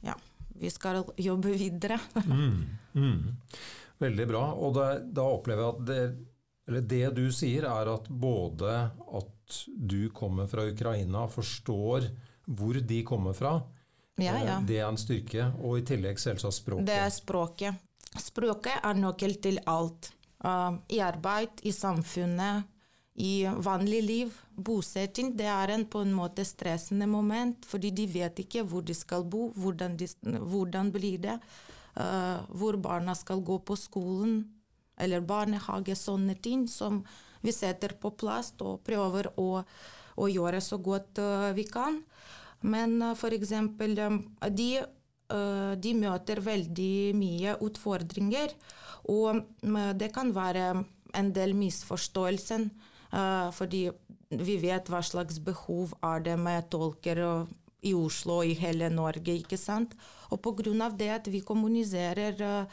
ja, 0.05 0.15
vi 0.61 0.71
skal 0.71 1.03
jobbe 1.17 1.57
videre. 1.59 1.99
mm, 2.27 2.63
mm. 2.95 3.21
Veldig 3.99 4.27
bra. 4.29 4.45
Og 4.61 4.75
da, 4.77 4.89
da 5.01 5.27
opplever 5.33 5.65
jeg 5.65 5.73
at 5.73 5.87
det, 5.89 6.01
eller 6.69 6.87
det 6.93 7.05
du 7.17 7.27
sier, 7.35 7.67
er 7.71 7.93
at 7.95 8.11
både 8.11 8.75
at 9.17 9.61
du 9.67 10.09
kommer 10.15 10.51
fra 10.51 10.67
Ukraina, 10.67 11.27
forstår 11.31 12.11
hvor 12.47 12.79
de 12.79 13.01
kommer 13.07 13.35
fra. 13.37 13.57
Ja, 14.17 14.37
ja. 14.41 14.61
Det 14.65 14.79
er 14.81 14.89
en 14.89 14.99
styrke. 15.01 15.51
Og 15.61 15.81
i 15.81 15.85
tillegg 15.87 16.21
selvsagt 16.21 16.57
språket. 16.57 16.89
Det 16.89 16.97
er 16.97 17.13
språket. 17.13 17.83
Språket 18.17 18.81
er 18.81 18.97
nøkkel 18.97 19.37
til 19.45 19.61
alt. 19.69 20.11
Uh, 20.45 20.79
I 20.93 21.03
arbeid, 21.05 21.61
i 21.69 21.73
samfunnet, 21.73 22.65
i 23.21 23.45
vanlig 23.45 24.03
liv. 24.05 24.35
Bosetting 24.57 25.35
det 25.37 25.49
er 25.53 25.73
en 25.75 25.87
på 25.89 26.01
en 26.05 26.15
måte 26.17 26.45
stressende 26.49 27.09
moment, 27.09 27.65
fordi 27.69 27.93
de 27.93 28.07
vet 28.09 28.41
ikke 28.45 28.65
hvor 28.69 28.85
de 28.85 28.97
skal 28.97 29.25
bo, 29.25 29.51
hvordan, 29.57 29.97
de, 30.01 30.09
hvordan 30.23 30.93
blir 30.93 31.21
det 31.25 31.37
uh, 31.37 32.45
hvor 32.57 32.77
barna 32.81 33.15
skal 33.17 33.45
gå 33.45 33.59
på 33.65 33.77
skolen 33.77 34.43
eller 35.01 35.25
barnehage, 35.25 35.97
sånne 35.97 36.39
ting 36.41 36.65
som 36.73 37.03
vi 37.45 37.53
setter 37.53 37.93
på 38.01 38.15
plass 38.17 38.55
og 38.65 38.81
prøver 38.85 39.29
å, 39.37 39.61
å 40.17 40.29
gjøre 40.29 40.63
så 40.65 40.79
godt 40.81 41.21
vi 41.53 41.67
kan. 41.69 41.99
Men 42.67 42.99
uh, 43.03 43.15
f.eks. 43.15 43.53
Um, 43.59 44.19
de, 44.59 44.71
uh, 45.33 45.73
de 45.79 45.95
møter 45.99 46.43
veldig 46.45 47.15
mye 47.19 47.57
utfordringer, 47.65 48.55
og 49.07 49.45
det 49.95 50.09
kan 50.11 50.33
være 50.35 50.65
en 51.15 51.29
del 51.31 51.53
misforståelser. 51.55 52.65
Fordi 53.55 53.85
vi 54.35 54.57
vet 54.59 54.89
hva 54.91 54.99
slags 55.07 55.39
behov 55.47 55.93
er 56.03 56.25
det 56.27 56.35
med 56.43 56.67
tolker 56.75 57.21
i 57.87 57.93
Oslo 57.95 58.41
og 58.41 58.51
i 58.51 58.57
hele 58.59 58.89
Norge. 58.91 59.37
ikke 59.37 59.57
sant? 59.57 59.95
Og 60.35 60.43
pga. 60.43 60.91
det 60.91 61.11
at 61.21 61.31
vi 61.31 61.45
kommuniserer 61.47 62.67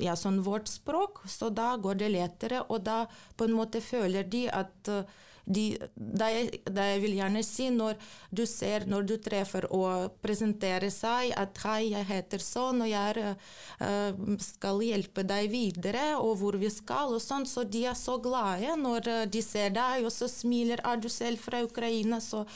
ja, 0.00 0.16
sånn 0.16 0.40
vårt 0.44 0.68
språk, 0.70 1.22
så 1.28 1.50
da 1.52 1.74
går 1.76 2.00
det 2.00 2.12
lettere, 2.14 2.62
og 2.68 2.84
da 2.86 3.04
på 3.36 3.46
en 3.46 3.56
måte 3.56 3.82
føler 3.84 4.24
de 4.24 4.46
at 4.48 4.90
uh, 4.90 5.04
de, 5.50 5.64
det, 5.94 6.28
jeg, 6.30 7.00
vil 7.02 7.16
gjerne 7.18 7.42
si, 7.46 7.68
når 7.74 7.98
du 8.30 8.44
ser, 8.48 8.86
når 8.90 9.06
du 9.08 9.14
treffer 9.22 9.66
og 9.74 10.16
presenterer 10.22 10.90
seg 10.94 11.34
at 11.38 11.58
'hei, 11.58 11.90
jeg 11.90 12.08
heter 12.10 12.44
sånn, 12.44 12.84
og 12.84 12.90
jeg 12.90 13.34
uh, 13.82 14.36
skal 14.42 14.82
hjelpe 14.86 15.24
deg 15.26 15.50
videre', 15.52 16.14
og 16.20 16.36
hvor 16.40 16.58
vi 16.60 16.70
skal, 16.70 17.16
og 17.16 17.24
sånn, 17.24 17.48
så 17.50 17.64
de 17.64 17.86
er 17.90 17.98
så 17.98 18.18
glade 18.22 18.76
når 18.78 19.26
de 19.32 19.42
ser 19.42 19.74
deg, 19.74 20.04
og 20.06 20.14
så 20.14 20.30
smiler 20.30 20.82
'er 20.84 21.02
du 21.02 21.08
selv 21.08 21.42
fra 21.42 21.64
Ukraina', 21.66 22.22
så 22.22 22.46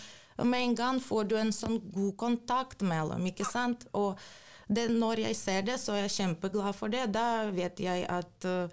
med 0.42 0.60
en 0.60 0.74
gang 0.74 1.00
får 1.00 1.28
du 1.30 1.36
en 1.38 1.52
sånn 1.54 1.78
god 1.94 2.16
kontakt 2.18 2.82
mellom, 2.82 3.22
ikke 3.26 3.46
sant. 3.46 3.86
Og 3.94 4.18
det, 4.66 4.88
når 4.90 5.28
jeg 5.28 5.36
ser 5.38 5.62
det, 5.62 5.78
så 5.78 5.94
er 5.94 6.06
jeg 6.06 6.16
kjempeglad 6.18 6.74
for 6.74 6.90
det. 6.90 7.06
Da 7.14 7.50
vet 7.54 7.80
jeg 7.80 8.06
at 8.10 8.48
uh, 8.48 8.66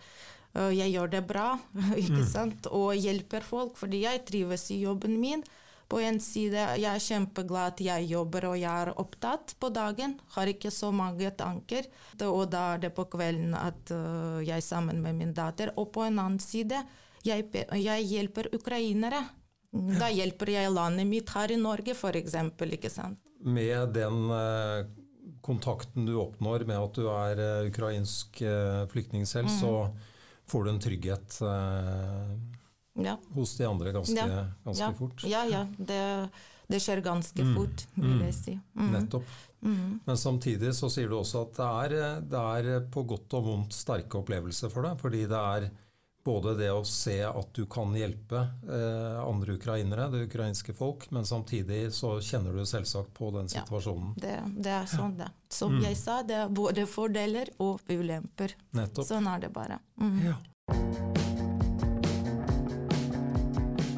jeg 0.51 0.91
gjør 0.91 1.12
det 1.13 1.24
bra, 1.27 1.48
ikke 2.03 2.24
mm. 2.24 2.29
sant. 2.29 2.70
Og 2.75 2.93
hjelper 3.00 3.46
folk, 3.46 3.77
fordi 3.79 4.03
jeg 4.05 4.24
trives 4.27 4.70
i 4.74 4.81
jobben 4.84 5.20
min. 5.22 5.43
På 5.91 6.00
en 6.00 6.22
side 6.24 6.62
jeg 6.79 6.88
er 6.88 7.03
kjempeglad 7.03 7.74
at 7.74 7.81
jeg 7.84 8.08
jobber 8.13 8.46
og 8.48 8.55
jeg 8.55 8.72
er 8.72 8.93
opptatt 9.01 9.58
på 9.60 9.67
dagen. 9.75 10.15
Har 10.38 10.48
ikke 10.48 10.72
så 10.72 10.88
mange 10.96 11.34
tanker. 11.36 11.89
Og 12.24 12.46
da 12.51 12.62
er 12.75 12.86
det 12.86 12.93
på 12.96 13.10
kvelden 13.12 13.58
at 13.60 13.91
uh, 13.91 14.39
jeg 14.39 14.55
er 14.55 14.63
sammen 14.63 15.01
med 15.03 15.20
min 15.20 15.34
datter. 15.36 15.74
Og 15.75 15.91
på 15.91 16.05
en 16.08 16.22
annen 16.22 16.39
side 16.39 16.79
jeg, 17.27 17.50
jeg 17.51 18.08
hjelper 18.08 18.48
ukrainere. 18.55 19.20
Da 19.72 20.08
hjelper 20.12 20.53
jeg 20.53 20.72
landet 20.72 21.08
mitt 21.08 21.29
her 21.36 21.51
i 21.51 21.60
Norge, 21.60 21.93
f.eks. 21.96 22.39
Ikke 22.72 22.91
sant? 22.91 23.20
Med 23.39 23.93
den 23.96 24.31
eh, 24.36 24.88
kontakten 25.43 26.08
du 26.08 26.17
oppnår 26.20 26.65
med 26.67 26.79
at 26.79 26.98
du 26.98 27.05
er 27.08 27.43
ukrainsk 27.70 28.41
flyktning 28.91 29.24
selv, 29.29 29.48
mm. 29.48 29.60
så 29.62 29.75
får 30.51 30.63
du 30.67 30.72
en 30.74 30.81
trygghet 30.84 31.38
eh, 31.48 32.31
ja. 33.05 33.17
hos 33.36 33.58
de 33.58 33.67
andre 33.70 33.93
ganske, 33.96 34.17
ja. 34.20 34.46
ganske 34.65 34.84
ja. 34.84 34.93
fort. 34.98 35.24
Ja, 35.24 35.46
ja. 35.48 35.62
Det, 35.77 36.01
det 36.67 36.81
skjer 36.84 37.03
ganske 37.05 37.46
mm. 37.46 37.53
fort, 37.55 37.86
vil 37.96 38.25
jeg 38.27 38.36
si. 38.38 38.58
Mm. 38.75 38.91
Nettopp. 38.98 39.38
Mm. 39.62 40.00
Men 40.05 40.17
samtidig 40.17 40.74
så 40.75 40.89
sier 40.89 41.12
du 41.12 41.20
også 41.20 41.46
at 41.46 41.60
det 41.60 41.70
er, 41.86 42.22
det 42.25 42.41
er 42.41 42.86
på 42.91 43.05
godt 43.08 43.38
og 43.38 43.48
vondt 43.48 43.77
sterke 43.77 44.20
opplevelser 44.20 44.74
for 44.74 44.88
deg, 44.88 45.00
fordi 45.01 45.24
det 45.29 45.41
er 45.55 45.70
både 46.24 46.56
det 46.60 46.70
å 46.74 46.84
se 46.88 47.18
at 47.25 47.54
du 47.58 47.66
kan 47.72 47.96
hjelpe 47.98 48.44
eh, 48.70 49.20
andre 49.22 49.58
ukrainere, 49.58 50.10
det 50.13 50.25
ukrainske 50.30 50.75
folk, 50.78 51.08
men 51.12 51.25
samtidig 51.25 51.94
så 51.98 52.18
kjenner 52.22 52.54
du 52.56 52.66
selvsagt 52.66 53.13
på 53.18 53.32
den 53.36 53.50
situasjonen. 53.51 54.13
Ja, 54.18 54.24
det, 54.28 54.38
det 54.68 54.75
er 54.78 54.92
sånn 54.92 55.18
det. 55.20 55.32
Som 55.51 55.78
mm. 55.78 55.84
jeg 55.90 56.00
sa, 56.00 56.22
det 56.24 56.38
er 56.44 56.54
både 56.62 56.86
fordeler 56.90 57.51
og 57.63 57.82
ulemper. 57.90 58.56
Nettopp. 58.78 59.08
Sånn 59.08 59.28
er 59.32 59.48
det 59.48 59.54
bare. 59.56 59.82
Mm. 60.01 60.20
Ja. 60.30 60.38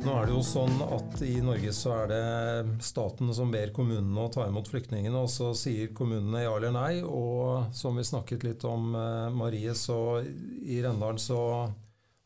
Nå 0.03 0.12
er 0.20 0.25
det 0.27 0.34
jo 0.34 0.42
sånn 0.44 0.82
at 0.84 1.22
I 1.24 1.38
Norge 1.44 1.72
så 1.75 1.94
er 2.01 2.10
det 2.12 2.82
staten 2.84 3.30
som 3.36 3.53
ber 3.53 3.72
kommunene 3.75 4.25
å 4.25 4.32
ta 4.34 4.50
imot 4.50 4.68
flyktningene, 4.68 5.15
og 5.15 5.32
så 5.32 5.53
sier 5.56 5.94
kommunene 5.96 6.42
ja 6.44 6.51
eller 6.58 6.74
nei. 6.75 6.98
Og 7.08 7.72
som 7.75 7.96
vi 7.96 8.03
snakket 8.08 8.44
litt 8.44 8.65
om, 8.68 8.92
eh, 9.00 9.30
Marie, 9.32 9.72
så 9.75 10.20
i 10.24 10.82
Rendalen 10.84 11.22
så 11.24 11.39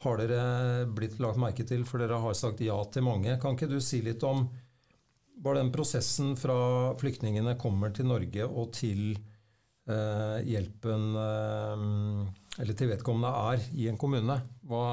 har 0.04 0.22
dere 0.22 0.86
blitt 0.94 1.18
lagt 1.22 1.40
merke 1.42 1.66
til, 1.66 1.84
for 1.88 2.02
dere 2.02 2.20
har 2.22 2.36
sagt 2.38 2.62
ja 2.62 2.78
til 2.94 3.06
mange. 3.08 3.38
Kan 3.42 3.58
ikke 3.58 3.70
du 3.72 3.80
si 3.82 4.04
litt 4.06 4.24
om 4.28 4.46
bare 5.38 5.62
den 5.62 5.72
prosessen 5.74 6.36
fra 6.38 6.94
flyktningene 6.98 7.58
kommer 7.62 7.94
til 7.94 8.10
Norge 8.10 8.46
og 8.46 8.72
til 8.78 9.12
eh, 9.90 10.38
hjelpen 10.46 11.08
eh, 11.22 11.86
eller 12.58 12.78
til 12.78 12.92
vedkommende 12.94 13.34
er 13.54 13.68
i 13.78 13.88
en 13.92 14.00
kommune? 14.02 14.40
Hva, 14.66 14.84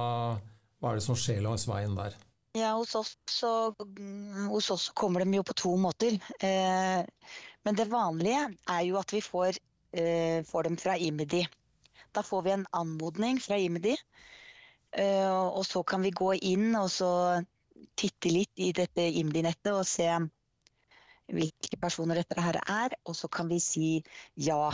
hva, 0.79 0.91
er 0.93 1.01
det 1.01 1.07
som 1.07 1.19
skjer 1.19 1.43
langs 1.45 1.67
veien 1.69 1.97
der? 1.97 2.17
Ja, 2.55 2.75
Hos 2.79 2.95
oss, 2.95 3.17
så, 3.27 3.75
hos 4.51 4.71
oss 4.71 4.91
kommer 4.95 5.25
de 5.25 5.41
jo 5.41 5.47
på 5.47 5.57
to 5.59 5.75
måter. 5.81 6.21
Eh, 6.39 7.01
men 7.65 7.79
det 7.81 7.89
vanlige 7.91 8.47
er 8.71 8.85
jo 8.87 9.01
at 9.01 9.13
vi 9.13 9.25
får, 9.25 9.59
eh, 9.97 10.45
får 10.47 10.69
dem 10.69 10.77
fra 10.79 10.97
IMDi. 10.97 11.43
Da 12.15 12.23
får 12.23 12.45
vi 12.47 12.55
en 12.55 12.69
anmodning 12.77 13.41
fra 13.43 13.59
IMDi 13.59 13.97
og 14.95 15.65
så 15.67 15.83
kan 15.83 16.05
vi 16.05 16.11
gå 16.15 16.35
inn 16.47 16.75
og 16.79 16.87
så 16.93 17.11
titte 17.99 18.31
litt 18.31 18.63
i 18.63 18.71
dette 18.77 19.03
IMDi-nettet 19.21 19.73
og 19.75 19.87
se 19.89 20.09
hvilke 21.33 21.79
personer 21.81 22.21
dette 22.21 22.41
her 22.41 22.59
er, 22.61 22.97
og 23.09 23.17
så 23.17 23.31
kan 23.33 23.49
vi 23.49 23.61
si 23.63 23.89
ja. 24.37 24.73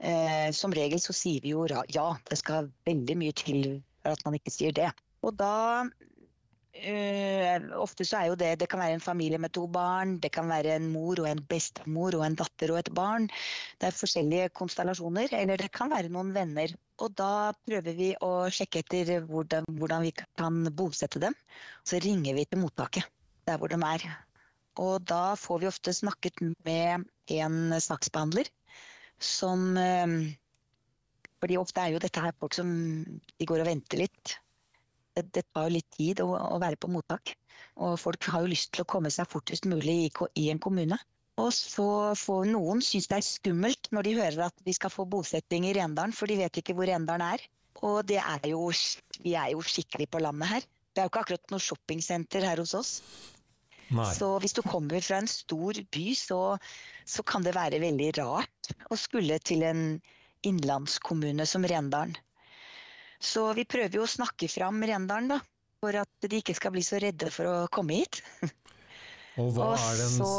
Eh, 0.00 0.48
som 0.56 0.72
regel 0.72 1.00
så 1.02 1.12
sier 1.16 1.42
vi 1.44 1.52
jo 1.52 1.66
ja. 1.68 2.08
Det 2.26 2.38
skal 2.40 2.70
veldig 2.88 3.16
mye 3.20 3.36
til 3.36 3.82
for 4.02 4.16
at 4.16 4.24
man 4.26 4.36
ikke 4.38 4.54
sier 4.54 4.74
det. 4.76 4.90
Og 5.26 5.36
da 5.36 5.84
øh, 5.84 7.68
Ofte 7.80 8.04
så 8.04 8.20
er 8.20 8.26
jo 8.30 8.36
det 8.38 8.58
Det 8.60 8.68
kan 8.68 8.80
være 8.80 8.98
en 8.98 9.04
familie 9.04 9.38
med 9.38 9.52
to 9.52 9.66
barn, 9.66 10.18
det 10.20 10.32
kan 10.32 10.48
være 10.48 10.76
en 10.76 10.90
mor 10.92 11.20
og 11.20 11.28
en 11.30 11.44
bestemor 11.48 12.16
og 12.18 12.26
en 12.26 12.38
datter 12.38 12.72
og 12.72 12.80
et 12.80 12.92
barn. 12.94 13.28
Det 13.80 13.88
er 13.88 14.00
forskjellige 14.00 14.50
konstellasjoner. 14.54 15.28
Eller 15.32 15.56
det 15.56 15.72
kan 15.72 15.90
være 15.90 16.12
noen 16.12 16.34
venner 16.34 16.74
Og 17.04 17.12
da 17.18 17.52
prøver 17.66 17.96
vi 17.96 18.12
å 18.24 18.46
sjekke 18.52 18.80
etter 18.80 19.26
hvordan, 19.28 19.66
hvordan 19.80 20.06
vi 20.06 20.14
kan 20.16 20.62
bosette 20.76 21.20
dem. 21.20 21.36
Så 21.84 22.00
ringer 22.02 22.38
vi 22.38 22.46
til 22.48 22.62
mottaket 22.62 23.04
der 23.46 23.60
hvor 23.60 23.70
de 23.72 23.78
er. 23.84 24.06
Og 24.80 25.04
da 25.08 25.36
får 25.40 25.60
vi 25.62 25.68
ofte 25.68 25.92
snakket 25.96 26.40
med 26.64 27.04
en 27.36 27.76
saksbehandler 27.80 28.48
som 29.22 29.76
eh, 29.80 30.16
fordi 31.40 31.58
ofte 31.60 31.82
er 31.82 31.94
jo 31.94 32.02
dette 32.02 32.22
her 32.22 32.34
folk 32.40 32.56
som 32.56 32.68
de 33.06 33.48
går 33.48 33.62
og 33.62 33.68
venter 33.68 34.00
litt. 34.04 34.36
Det, 35.16 35.44
tar 35.48 35.68
jo 35.68 35.76
litt 35.76 35.88
tid 35.96 36.20
å, 36.20 36.28
å, 36.36 36.56
være 36.60 36.76
på 36.80 36.90
mottak. 36.92 37.32
Og 37.80 37.96
folk 38.00 38.26
har 38.32 38.44
jo 38.44 38.52
lyst 38.52 38.72
til 38.74 38.84
å 38.84 38.88
komme 38.88 39.12
seg 39.12 39.28
fortest 39.30 39.68
mulig 39.68 39.96
i, 40.08 40.10
i 40.42 40.48
en 40.52 40.60
kommune. 40.60 40.98
Og 41.42 41.50
så 41.52 41.88
får 42.16 42.48
noen 42.48 42.80
synes 42.84 43.10
det 43.10 43.18
er 43.18 43.26
skummelt 43.26 43.90
når 43.92 44.06
de 44.06 44.14
hører 44.16 44.46
at 44.46 44.62
vi 44.64 44.72
skal 44.76 44.92
få 44.92 45.04
bosetting 45.10 45.66
i 45.68 45.74
Rendalen, 45.76 46.14
for 46.16 46.30
de 46.30 46.38
vet 46.40 46.62
ikke 46.62 46.76
hvor 46.76 46.88
Rendalen 46.88 47.26
er. 47.26 47.44
Og 47.84 48.00
det 48.08 48.22
er 48.22 48.48
jo, 48.48 48.70
vi 49.20 49.34
er 49.36 49.52
jo 49.52 49.60
skikkelig 49.60 50.08
på 50.12 50.22
landet 50.24 50.48
her. 50.48 50.68
Det 50.96 51.02
er 51.02 51.08
jo 51.08 51.12
ikke 51.12 51.24
akkurat 51.26 51.52
noe 51.52 51.60
shoppingsenter 51.60 52.46
her 52.48 52.62
hos 52.62 52.72
oss. 52.78 52.92
Nei. 53.92 54.08
Så 54.16 54.30
hvis 54.42 54.56
du 54.56 54.62
kommer 54.66 55.04
fra 55.04 55.20
en 55.20 55.28
stor 55.30 55.78
by, 55.92 56.06
så, 56.18 56.40
så 57.06 57.22
kan 57.22 57.44
det 57.44 57.54
være 57.54 57.82
veldig 57.84 58.08
rart 58.16 58.72
å 58.90 58.98
skulle 58.98 59.36
til 59.44 59.62
en 59.68 59.82
innlandskommune 60.46 61.44
som 61.46 61.66
Rendalen. 61.68 62.16
Så 63.20 63.44
vi 63.56 63.64
prøver 63.68 64.00
jo 64.00 64.06
å 64.06 64.10
snakke 64.10 64.48
fram 64.52 64.80
Rendalen, 64.84 65.36
da. 65.36 65.40
For 65.84 65.96
at 66.00 66.24
de 66.24 66.40
ikke 66.40 66.56
skal 66.56 66.72
bli 66.72 66.82
så 66.84 66.98
redde 67.02 67.28
for 67.30 67.48
å 67.48 67.56
komme 67.72 68.00
hit. 68.00 68.22
Og 69.42 69.52
hva 69.52 69.72
og 69.74 69.76
er, 69.76 69.98
den, 70.00 70.14
så, 70.16 70.30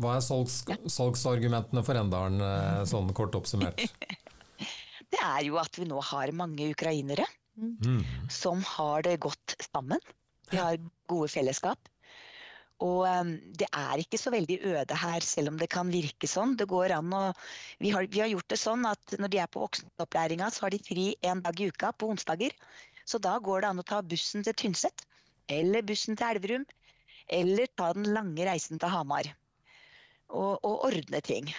hva 0.00 0.16
er 0.16 0.24
salgs, 0.24 0.62
ja. 0.70 0.78
salgsargumentene 0.88 1.82
for 1.84 1.98
Rendalen, 1.98 2.40
eh, 2.40 2.82
sånn 2.88 3.12
kort 3.16 3.36
oppsummert? 3.36 3.82
det 5.12 5.20
er 5.20 5.44
jo 5.48 5.58
at 5.60 5.76
vi 5.76 5.88
nå 5.90 6.00
har 6.12 6.32
mange 6.36 6.70
ukrainere 6.72 7.26
mm. 7.60 8.28
som 8.32 8.62
har 8.74 9.04
det 9.04 9.18
godt 9.24 9.56
sammen. 9.68 10.00
De 10.48 10.60
har 10.60 10.80
gode 11.10 11.28
fellesskap. 11.32 11.92
Og 12.82 13.04
um, 13.06 13.36
det 13.58 13.68
er 13.78 14.00
ikke 14.02 14.18
så 14.18 14.32
veldig 14.34 14.58
øde 14.72 14.96
her, 14.98 15.22
selv 15.22 15.52
om 15.52 15.58
det 15.60 15.68
kan 15.70 15.90
virke 15.92 16.26
sånn. 16.26 16.56
Det 16.58 16.66
går 16.70 16.96
an 16.96 17.12
å 17.14 17.22
vi 17.82 17.92
har, 17.94 18.08
vi 18.10 18.22
har 18.24 18.30
gjort 18.32 18.48
det 18.50 18.58
sånn 18.58 18.88
at 18.88 19.16
når 19.22 19.32
de 19.32 19.42
er 19.42 19.50
på 19.52 19.62
voksenopplæringa, 19.62 20.50
så 20.50 20.66
har 20.66 20.74
de 20.74 20.82
fri 20.82 21.06
en 21.28 21.44
dag 21.44 21.60
i 21.60 21.68
uka 21.70 21.92
på 21.94 22.10
onsdager. 22.14 22.56
Så 23.06 23.20
da 23.22 23.36
går 23.42 23.62
det 23.62 23.70
an 23.70 23.82
å 23.82 23.86
ta 23.86 24.00
bussen 24.02 24.42
til 24.46 24.56
Tynset, 24.58 25.06
eller 25.52 25.86
bussen 25.86 26.18
til 26.18 26.34
Elverum, 26.34 26.66
eller 27.28 27.70
ta 27.76 27.92
den 27.96 28.08
lange 28.14 28.46
reisen 28.48 28.80
til 28.82 28.92
Hamar. 28.92 29.28
Og, 30.32 30.58
og 30.64 30.86
ordne 30.88 31.20
ting. 31.24 31.50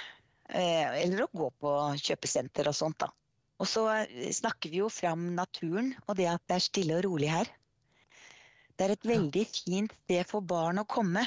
Eh, 0.50 1.04
eller 1.04 1.26
å 1.26 1.32
gå 1.32 1.50
på 1.62 1.74
kjøpesenter 2.02 2.68
og 2.70 2.78
sånt, 2.78 3.04
da. 3.06 3.12
Og 3.62 3.70
så 3.70 3.86
eh, 4.04 4.32
snakker 4.34 4.74
vi 4.74 4.82
jo 4.82 4.90
fram 4.92 5.30
naturen 5.38 5.94
og 6.08 6.18
det 6.20 6.28
at 6.34 6.44
det 6.50 6.58
er 6.58 6.66
stille 6.66 6.98
og 7.00 7.06
rolig 7.08 7.30
her. 7.32 7.52
Det 8.74 8.88
er 8.88 8.96
et 8.96 9.08
veldig 9.08 9.46
fint 9.48 9.94
sted 10.04 10.28
for 10.28 10.46
barn 10.46 10.82
å 10.82 10.88
komme, 10.90 11.24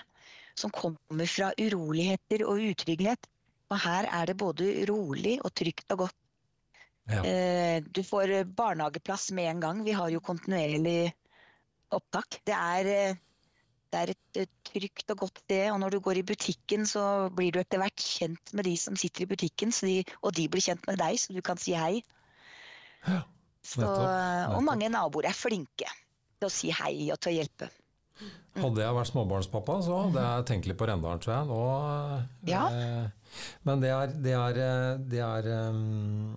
som 0.59 0.73
kommer 0.75 1.29
fra 1.31 1.53
uroligheter 1.61 2.43
og 2.49 2.63
utrygghet. 2.73 3.29
Og 3.71 3.79
her 3.83 4.09
er 4.15 4.31
det 4.31 4.39
både 4.39 4.71
rolig 4.91 5.37
og 5.45 5.55
trygt 5.55 5.95
og 5.95 6.07
godt. 6.07 6.19
Ja. 7.07 7.23
Eh, 7.23 7.79
du 7.87 8.03
får 8.03 8.33
barnehageplass 8.59 9.31
med 9.35 9.51
en 9.51 9.63
gang. 9.63 9.85
Vi 9.87 9.95
har 9.95 10.11
jo 10.11 10.23
kontinuerlig 10.25 11.13
opptak. 11.95 12.41
Det 12.47 12.55
er, 12.55 13.17
det 13.93 14.01
er 14.03 14.13
et 14.43 14.51
trygt 14.67 15.13
og 15.15 15.23
godt 15.25 15.41
sted. 15.45 15.71
Og 15.73 15.81
når 15.83 15.97
du 15.97 16.01
går 16.05 16.21
i 16.21 16.27
butikken, 16.27 16.87
så 16.89 17.29
blir 17.37 17.55
du 17.55 17.61
etter 17.63 17.81
hvert 17.83 18.03
kjent 18.03 18.53
med 18.57 18.69
de 18.69 18.75
som 18.81 18.99
sitter 18.99 19.25
i 19.25 19.31
butikken. 19.31 19.73
De, 19.77 20.03
og 20.23 20.35
de 20.37 20.49
blir 20.51 20.65
kjent 20.65 20.87
med 20.91 21.01
deg, 21.03 21.19
så 21.21 21.37
du 21.37 21.43
kan 21.45 21.61
si 21.61 21.77
hei. 21.79 22.03
Ja, 23.07 23.23
så, 23.67 23.87
og 24.55 24.63
mange 24.67 24.91
naboer 24.91 25.31
er 25.31 25.37
flinke 25.37 25.89
til 26.37 26.49
å 26.49 26.53
si 26.53 26.73
hei 26.75 27.11
og 27.15 27.21
til 27.23 27.33
å 27.33 27.37
hjelpe. 27.41 27.71
Hadde 28.57 28.81
jeg 28.81 28.97
vært 28.97 29.11
småbarnspappa, 29.11 29.75
så 29.85 29.97
hadde 30.07 30.23
jeg 30.25 30.45
tenkt 30.49 30.67
litt 30.71 30.79
på 30.81 30.87
Rendalen, 30.89 31.21
tror 31.21 31.35
jeg. 31.35 31.49
Nå, 31.51 31.59
ja. 32.49 32.63
eh, 32.73 33.43
men 33.69 33.83
det 33.83 33.91
er, 33.93 34.15
det, 34.25 34.33
er, 34.33 34.61
det, 35.13 35.21
er 35.21 35.49
um, 35.69 36.33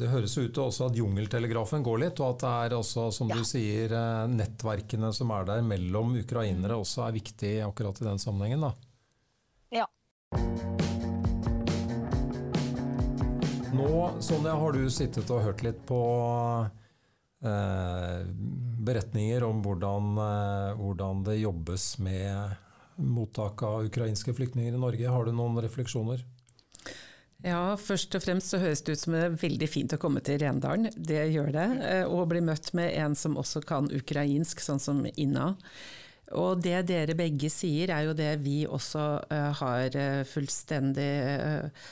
det 0.00 0.08
høres 0.08 0.38
ut 0.38 0.48
til 0.48 0.62
også 0.64 0.88
at 0.88 0.96
jungeltelegrafen 0.96 1.84
går 1.84 2.00
litt, 2.06 2.22
og 2.24 2.38
at 2.38 2.44
det 2.44 2.54
er 2.64 2.76
også, 2.78 3.10
som 3.12 3.28
ja. 3.28 3.36
du 3.36 3.44
sier, 3.48 3.92
eh, 3.92 4.24
nettverkene 4.32 5.12
som 5.12 5.34
er 5.36 5.50
der 5.50 5.64
mellom 5.66 6.16
ukrainere 6.22 6.80
også 6.80 7.04
er 7.04 7.18
viktig 7.18 7.54
akkurat 7.68 8.00
i 8.00 8.08
den 8.08 8.22
sammenhengen. 8.22 8.64
da. 8.64 8.72
Ja. 9.82 9.86
Nå, 13.76 13.92
Sonja, 14.24 14.56
har 14.56 14.72
du 14.72 14.88
sittet 14.88 15.28
og 15.28 15.44
hørt 15.44 15.66
litt 15.66 15.84
på 15.86 16.00
Eh, 16.08 16.87
beretninger 18.88 19.44
om 19.44 19.62
hvordan, 19.62 20.16
eh, 20.18 20.72
hvordan, 20.78 21.22
det 21.24 21.38
jobbes 21.38 21.98
med 21.98 22.56
mottak 22.96 23.62
av 23.62 23.84
ukrainske 23.86 24.34
flyktninger 24.34 24.74
i 24.74 24.80
Norge. 24.80 25.08
Har 25.08 25.24
du 25.24 25.32
noen 25.32 25.60
refleksjoner? 25.62 26.24
Ja, 27.44 27.76
først 27.78 28.16
og 28.18 28.24
fremst 28.24 28.50
så 28.50 28.58
høres 28.58 28.82
det 28.82 28.96
ut 28.96 29.02
som 29.04 29.14
det 29.14 29.20
er 29.22 29.36
veldig 29.38 29.68
fint 29.70 29.92
å 29.94 30.00
komme 30.02 30.22
til 30.26 30.40
Rendalen. 30.42 30.90
Det 30.96 31.28
gjør 31.30 31.52
det. 31.54 31.68
Eh, 31.86 32.04
og 32.10 32.30
bli 32.32 32.42
møtt 32.42 32.72
med 32.74 32.90
en 32.98 33.14
som 33.14 33.38
også 33.38 33.62
kan 33.66 33.86
ukrainsk, 33.94 34.62
sånn 34.64 34.82
som 34.82 35.04
Inna. 35.14 35.52
Og 36.36 36.60
det 36.60 36.82
dere 36.90 37.14
begge 37.16 37.48
sier, 37.52 37.88
er 37.94 38.04
jo 38.04 38.16
det 38.16 38.34
vi 38.44 38.60
også 38.68 39.04
uh, 39.30 39.52
har 39.56 39.94
uh, 39.96 40.24
fullstendig 40.28 41.08
uh, 41.24 41.86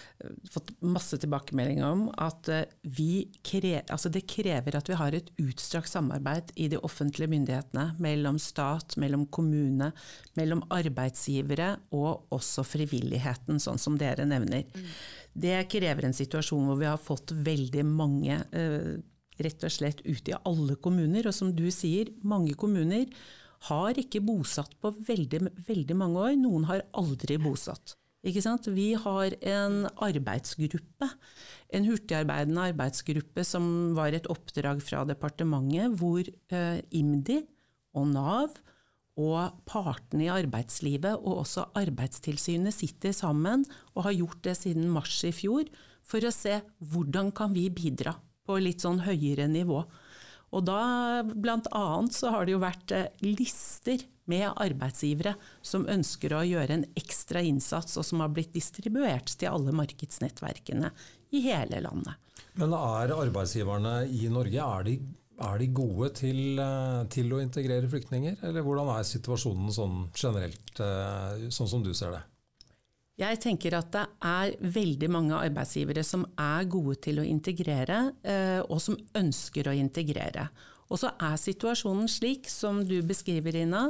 fått 0.53 0.75
masse 0.85 1.17
tilbakemelding 1.23 1.81
om. 1.87 2.03
At 2.21 2.51
krever, 3.47 3.87
altså 3.93 4.13
det 4.13 4.27
krever 4.29 4.77
at 4.77 4.91
vi 4.91 4.99
har 4.99 5.17
et 5.17 5.31
utstrakt 5.41 5.93
samarbeid 5.93 6.53
i 6.61 6.69
de 6.73 6.81
offentlige 6.85 7.31
myndighetene. 7.33 7.89
Mellom 8.03 8.41
stat, 8.43 8.99
mellom 9.01 9.25
kommune, 9.33 9.93
mellom 10.37 10.65
arbeidsgivere 10.75 11.73
og 11.97 12.37
også 12.37 12.65
frivilligheten, 12.67 13.61
sånn 13.63 13.81
som 13.81 13.97
dere 14.01 14.29
nevner. 14.29 14.69
Mm. 14.69 14.93
Det 15.47 15.59
krever 15.73 16.09
en 16.09 16.17
situasjon 16.17 16.69
hvor 16.69 16.81
vi 16.81 16.89
har 16.89 17.01
fått 17.01 17.33
veldig 17.33 17.85
mange 17.89 18.41
rett 19.37 19.65
og 19.69 19.73
slett 19.73 20.01
ut 20.07 20.29
i 20.33 20.37
alle 20.37 20.79
kommuner. 20.81 21.29
Og 21.29 21.37
som 21.37 21.53
du 21.57 21.67
sier, 21.73 22.13
mange 22.25 22.57
kommuner 22.57 23.05
har 23.69 23.99
ikke 23.99 24.23
bosatt 24.25 24.75
på 24.81 24.93
veldig, 25.07 25.41
veldig 25.67 25.97
mange 25.99 26.27
år. 26.29 26.35
Noen 26.41 26.67
har 26.69 26.85
aldri 26.97 27.39
bosatt. 27.43 27.97
Vi 28.27 28.89
har 28.99 29.35
en 29.47 29.87
arbeidsgruppe, 30.03 31.09
en 31.71 31.85
hurtigarbeidende 31.87 32.73
arbeidsgruppe 32.73 33.45
som 33.47 33.95
var 33.95 34.17
et 34.17 34.27
oppdrag 34.27 34.83
fra 34.83 35.05
departementet, 35.07 35.95
hvor 36.01 36.27
eh, 36.27 36.81
IMDi 36.91 37.45
og 37.95 38.09
Nav 38.11 38.57
og 39.17 39.63
partene 39.65 40.27
i 40.27 40.33
arbeidslivet 40.33 41.17
og 41.17 41.45
også 41.45 41.71
Arbeidstilsynet 41.79 42.75
sitter 42.75 43.15
sammen 43.17 43.65
og 43.95 44.09
har 44.09 44.19
gjort 44.19 44.43
det 44.45 44.57
siden 44.59 44.91
mars 44.93 45.23
i 45.25 45.33
fjor, 45.33 45.65
for 46.05 46.23
å 46.23 46.35
se 46.35 46.61
hvordan 46.91 47.33
kan 47.35 47.55
vi 47.55 47.69
bidra 47.71 48.15
på 48.47 48.59
litt 48.63 48.85
sånn 48.85 49.01
høyere 49.07 49.49
nivå. 49.51 49.81
Og 50.55 50.63
da 50.67 51.23
annet 51.75 52.15
så 52.15 52.31
har 52.35 52.47
det 52.47 52.55
jo 52.55 52.63
vært 52.63 52.95
eh, 52.95 53.09
lister 53.25 54.05
med 54.31 54.49
arbeidsgivere 54.51 55.35
som 55.65 55.87
ønsker 55.91 56.35
å 56.35 56.45
gjøre 56.47 56.79
en 56.79 56.87
ekstra 56.99 57.43
innsats, 57.47 57.97
og 57.99 58.07
som 58.07 58.23
har 58.23 58.33
blitt 58.35 58.55
distribuert 58.55 59.31
til 59.39 59.53
alle 59.53 59.75
markedsnettverkene 59.77 60.91
i 61.35 61.43
hele 61.47 61.83
landet. 61.85 62.15
Men 62.57 62.75
er 62.79 63.15
arbeidsgiverne 63.17 63.99
i 64.09 64.31
Norge 64.33 64.63
er 64.63 64.87
de, 64.87 64.97
er 65.47 65.59
de 65.61 65.69
gode 65.77 66.13
til, 66.23 66.41
eh, 66.63 67.03
til, 67.13 67.35
å 67.35 67.43
integrere 67.43 67.91
flyktninger, 67.91 68.41
eller 68.47 68.67
hvordan 68.67 68.95
er 68.97 69.07
situasjonen 69.09 69.75
sånn 69.75 70.01
generelt, 70.17 70.73
eh, 70.81 71.47
sånn 71.51 71.71
som 71.75 71.85
du 71.85 71.93
ser 71.95 72.17
det? 72.17 72.25
Jeg 73.17 73.39
tenker 73.41 73.73
at 73.79 73.89
det 73.95 74.03
er 74.29 74.57
veldig 74.61 75.09
mange 75.09 75.37
arbeidsgivere 75.39 76.03
som 76.05 76.27
er 76.37 76.67
gode 76.69 76.99
til 77.07 77.23
å 77.23 77.25
integrere, 77.25 78.11
eh, 78.21 78.61
og 78.61 78.77
som 78.85 78.99
ønsker 79.17 79.71
å 79.71 79.77
integrere. 79.77 80.51
Og 80.93 81.01
så 81.01 81.15
er 81.25 81.39
situasjonen 81.41 82.11
slik, 82.13 82.45
som 82.53 82.83
du 82.85 82.99
beskriver, 83.03 83.57
Ina, 83.57 83.87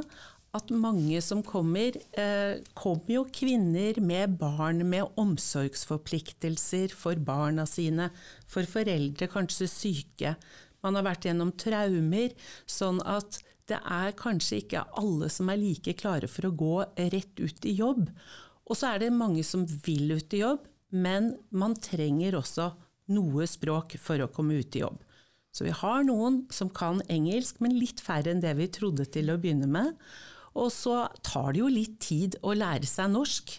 at 0.55 0.71
mange 0.71 1.19
som 1.21 1.43
kommer, 1.43 1.91
eh, 2.15 2.63
kommer 2.73 3.11
jo 3.17 3.25
kvinner 3.25 3.99
med 3.99 4.37
barn 4.39 4.89
med 4.89 5.03
omsorgsforpliktelser 5.17 6.95
for 6.95 7.15
barna 7.15 7.67
sine, 7.67 8.09
for 8.47 8.63
foreldre 8.63 9.27
kanskje 9.27 9.67
syke. 9.67 10.37
Man 10.81 10.95
har 10.95 11.03
vært 11.03 11.27
gjennom 11.27 11.51
traumer, 11.51 12.31
sånn 12.65 13.01
at 13.05 13.43
det 13.67 13.81
er 13.83 14.13
kanskje 14.13 14.63
ikke 14.63 14.87
alle 14.95 15.27
som 15.29 15.49
er 15.49 15.57
like 15.57 15.93
klare 15.99 16.29
for 16.31 16.47
å 16.47 16.55
gå 16.55 16.75
rett 17.11 17.35
ut 17.35 17.65
i 17.65 17.75
jobb. 17.75 18.07
Og 18.67 18.77
så 18.77 18.93
er 18.93 19.05
det 19.05 19.15
mange 19.15 19.43
som 19.47 19.63
vil 19.65 20.17
ut 20.17 20.35
i 20.35 20.43
jobb, 20.43 20.65
men 20.95 21.33
man 21.55 21.75
trenger 21.79 22.37
også 22.39 22.71
noe 23.15 23.47
språk 23.47 23.95
for 24.03 24.23
å 24.23 24.31
komme 24.31 24.59
ut 24.59 24.75
i 24.75 24.83
jobb. 24.83 24.99
Så 25.55 25.65
vi 25.65 25.73
har 25.73 26.03
noen 26.05 26.43
som 26.53 26.69
kan 26.69 26.99
engelsk, 27.09 27.61
men 27.63 27.77
litt 27.79 28.03
færre 28.03 28.33
enn 28.33 28.43
det 28.43 28.53
vi 28.59 28.67
trodde 28.71 29.07
til 29.09 29.31
å 29.33 29.37
begynne 29.41 29.69
med. 29.71 29.95
Og 30.57 30.69
så 30.73 31.05
tar 31.25 31.53
det 31.53 31.63
jo 31.63 31.71
litt 31.71 31.97
tid 32.03 32.37
å 32.45 32.53
lære 32.57 32.89
seg 32.89 33.13
norsk. 33.13 33.57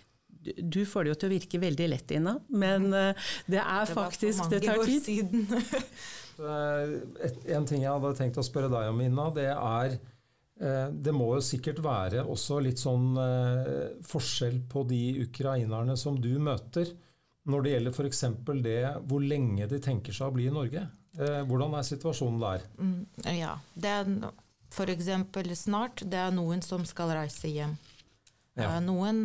du 0.63 0.85
får 0.87 1.05
det 1.05 1.11
jo 1.11 1.17
til 1.19 1.29
å 1.29 1.33
virke 1.35 1.59
veldig 1.61 1.89
lett, 1.91 2.13
Ina, 2.15 2.37
men 2.49 2.87
uh, 2.95 3.27
det 3.51 3.59
er 3.59 3.85
det 3.85 3.95
faktisk 3.97 4.47
Det 4.53 4.61
tar 4.65 4.85
tid. 4.87 5.35
en 7.57 7.67
ting 7.67 7.83
jeg 7.83 7.91
hadde 7.91 8.15
tenkt 8.17 8.39
å 8.39 8.47
spørre 8.47 8.71
deg 8.71 8.93
om, 8.93 9.03
Ina, 9.03 9.27
det 9.35 9.51
er 9.51 9.99
Det 10.59 11.13
må 11.15 11.29
jo 11.37 11.43
sikkert 11.45 11.79
være 11.85 12.25
også 12.27 12.57
litt 12.65 12.81
sånn 12.83 13.13
uh, 13.15 13.93
forskjell 14.03 14.57
på 14.67 14.83
de 14.91 15.03
ukrainerne 15.23 15.95
som 15.95 16.17
du 16.19 16.33
møter, 16.43 16.91
når 17.47 17.63
det 17.63 17.75
gjelder 17.77 17.95
f.eks. 17.95 18.25
det 18.65 18.81
hvor 19.07 19.23
lenge 19.23 19.69
de 19.71 19.79
tenker 19.85 20.17
seg 20.17 20.27
å 20.27 20.35
bli 20.35 20.49
i 20.49 20.55
Norge. 20.57 20.83
Hvordan 21.19 21.77
er 21.79 21.87
situasjonen 21.87 22.43
der? 22.43 22.67
Mm, 22.83 22.99
ja, 23.39 23.55
det 23.79 23.95
er 24.01 24.11
f.eks. 24.75 25.09
snart 25.63 26.03
det 26.11 26.21
er 26.27 26.35
noen 26.35 26.61
som 26.67 26.83
skal 26.87 27.15
reise 27.17 27.49
hjem. 27.55 27.79
Ja. 28.59 28.75
Noen 28.83 29.25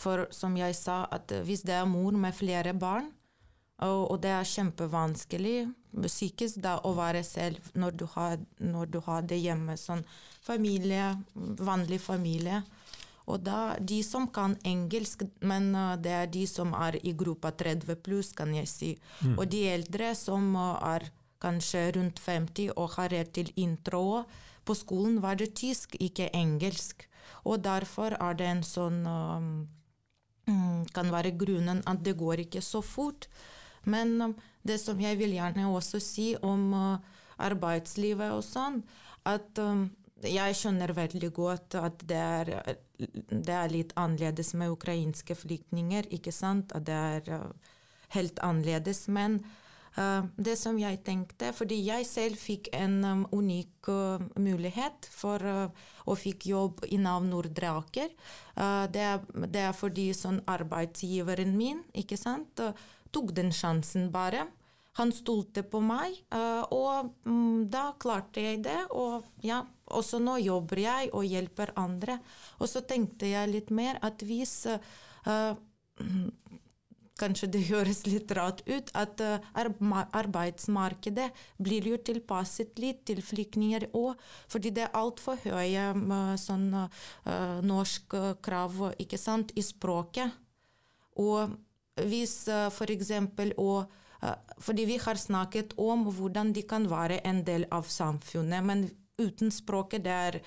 for 0.00 0.26
som 0.34 0.56
jeg 0.58 0.76
sa, 0.78 1.04
at 1.12 1.32
hvis 1.46 1.64
det 1.68 1.76
er 1.76 1.88
mor 1.88 2.16
med 2.16 2.36
flere 2.36 2.74
barn, 2.76 3.10
og, 3.86 4.18
det 4.22 4.32
er 4.34 4.48
kjempevanskelig 4.48 5.58
psykisk 6.04 6.60
da, 6.62 6.76
å 6.84 6.92
være 6.94 7.22
selv 7.26 7.70
når 7.74 7.96
du, 7.96 8.04
har, 8.14 8.36
når 8.58 8.90
du 8.92 9.00
har 9.06 9.24
det 9.26 9.40
hjemme, 9.40 9.76
sånn 9.80 10.04
familie, 10.44 11.14
vanlig 11.34 12.00
familie. 12.04 12.60
Og 13.30 13.40
da 13.46 13.76
de 13.78 14.00
som 14.04 14.26
kan 14.32 14.56
engelsk, 14.66 15.24
men 15.46 15.72
det 16.02 16.12
er 16.12 16.30
de 16.32 16.44
som 16.50 16.74
er 16.74 16.98
i 17.06 17.14
gruppa 17.16 17.52
30 17.52 18.00
pluss, 18.04 18.32
kan 18.36 18.52
jeg 18.54 18.68
si. 18.68 18.92
Mm. 19.22 19.36
Og 19.38 19.44
de 19.50 19.64
eldre 19.70 20.12
som 20.18 20.54
er 20.60 21.10
kanskje 21.40 21.86
rundt 21.96 22.20
50 22.20 22.74
og 22.76 22.96
har 22.96 23.12
rett 23.14 23.32
til 23.36 23.52
intro, 23.56 24.24
på 24.64 24.76
skolen 24.76 25.20
var 25.22 25.38
det 25.40 25.54
tysk, 25.58 25.96
ikke 26.00 26.28
engelsk. 26.36 27.06
Og 27.48 27.62
derfor 27.64 28.16
er 28.18 28.36
det 28.36 28.48
en 28.50 28.64
sånn 28.66 29.00
um, 29.08 29.52
kan 30.94 31.12
være 31.12 31.32
grunnen 31.38 31.80
at 31.88 32.04
det 32.04 32.16
går 32.18 32.44
ikke 32.44 32.62
så 32.64 32.82
fort. 32.84 33.28
Men 33.84 34.16
um, 34.22 34.34
det 34.66 34.80
som 34.82 35.00
jeg 35.00 35.18
vil 35.20 35.36
gjerne 35.36 35.68
også 35.70 36.00
si 36.02 36.32
om 36.42 36.70
uh, 36.74 37.16
arbeidslivet 37.40 38.34
og 38.34 38.44
sånn, 38.44 38.82
at 39.28 39.60
um, 39.62 39.88
jeg 40.20 40.56
skjønner 40.56 40.92
veldig 40.96 41.30
godt 41.32 41.78
at 41.80 42.02
det 42.08 42.18
er, 42.20 42.52
det 42.98 43.54
er, 43.56 43.72
litt 43.72 43.94
annerledes 43.96 44.52
med 44.58 44.74
ukrainske 44.74 45.36
flyktninger, 45.38 46.10
ikke 46.12 46.34
sant? 46.34 46.74
At 46.76 46.84
det 46.88 46.98
er 46.98 47.32
uh, 47.40 47.72
helt 48.16 48.42
annerledes. 48.44 49.06
Men 49.08 49.40
Uh, 49.98 50.22
det 50.38 50.54
som 50.54 50.76
jeg 50.78 51.00
tenkte, 51.02 51.50
fordi 51.50 51.80
jeg 51.82 52.06
selv 52.06 52.38
fikk 52.38 52.68
en 52.78 53.00
um, 53.02 53.24
unik 53.34 53.88
uh, 53.90 54.22
mulighet 54.38 55.08
for 55.10 55.42
uh, 55.42 55.88
å 56.06 56.14
fikk 56.14 56.46
jobb 56.46 56.84
i 56.94 56.98
Nav 57.02 57.26
Nordre 57.26 57.72
Aker. 57.80 58.12
Det, 58.92 59.04
det, 59.48 59.60
er 59.62 59.72
fordi 59.72 60.10
sånn 60.12 60.40
arbeidsgiveren 60.50 61.54
min 61.56 61.78
ikke 61.96 62.18
sant, 62.18 62.60
tok 63.12 63.34
den 63.36 63.52
sjansen 63.54 64.10
bare. 64.14 64.46
Han 64.98 65.12
stolte 65.14 65.62
på 65.62 65.78
meg, 65.86 66.16
og 66.74 67.12
um, 67.24 67.62
da 67.70 67.92
klarte 68.02 68.42
jeg 68.42 68.64
det. 68.66 68.80
Og 68.90 69.22
ja, 69.46 69.62
også 69.86 70.18
nå 70.20 70.34
jobber 70.42 70.82
jeg 70.82 71.12
og 71.14 71.24
hjelper 71.24 71.72
andre. 71.78 72.18
Og 72.58 72.68
så 72.68 72.82
tenkte 72.82 73.30
jeg 73.30 73.52
litt 73.52 73.70
mer 73.70 74.00
at 74.04 74.22
hvis 74.26 74.66
kanskje 77.20 77.48
det 77.54 77.62
høres 77.68 78.02
litt 78.08 78.32
rart 78.36 78.62
ut, 78.68 78.90
at 78.96 79.22
uh, 79.24 79.48
arbeidsmarkedet 80.16 81.28
blir 81.60 81.88
jo 81.92 81.98
tilpasset 82.00 82.78
litt 82.82 83.04
til 83.08 83.22
flyktninger 83.24 83.90
òg, 83.96 84.20
fordi 84.50 84.72
det 84.76 84.86
er 84.86 84.98
altfor 84.98 85.40
høye 85.44 85.90
uh, 85.96 86.34
sånn 86.40 86.68
uh, 86.76 87.58
norsk 87.66 88.16
krav 88.44 88.86
ikke 88.98 89.20
sant, 89.20 89.54
i 89.56 89.64
språket. 89.64 90.38
Og 91.20 91.56
hvis 91.96 92.44
for 92.74 92.92
eksempel 92.92 93.54
og 93.58 93.90
fordi 94.60 94.84
vi 94.84 94.98
har 95.00 95.16
snakket 95.16 95.72
om 95.80 96.04
hvordan 96.12 96.52
de 96.52 96.62
kan 96.68 96.84
være 96.90 97.22
en 97.24 97.38
del 97.44 97.64
av 97.72 97.86
samfunnet, 97.88 98.64
men 98.64 98.82
uten 99.16 99.48
språket 99.48 100.04
det 100.04 100.16
er 100.16 100.40